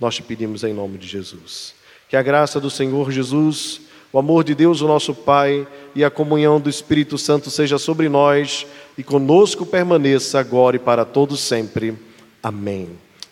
[0.00, 1.74] nós te pedimos em nome de Jesus.
[2.08, 6.10] Que a graça do Senhor Jesus, o amor de Deus, o nosso Pai, e a
[6.10, 11.98] comunhão do Espírito Santo seja sobre nós e conosco permaneça agora e para todos sempre.
[12.42, 12.88] Amém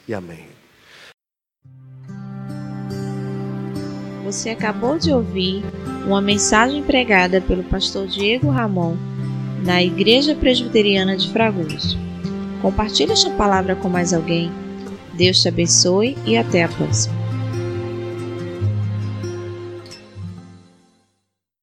[0.06, 0.49] e amém.
[4.30, 5.64] Você acabou de ouvir
[6.06, 8.94] uma mensagem pregada pelo pastor Diego Ramon
[9.64, 11.98] na Igreja Presbiteriana de Fragoso.
[12.62, 14.48] Compartilhe esta palavra com mais alguém.
[15.14, 17.19] Deus te abençoe e até a próxima.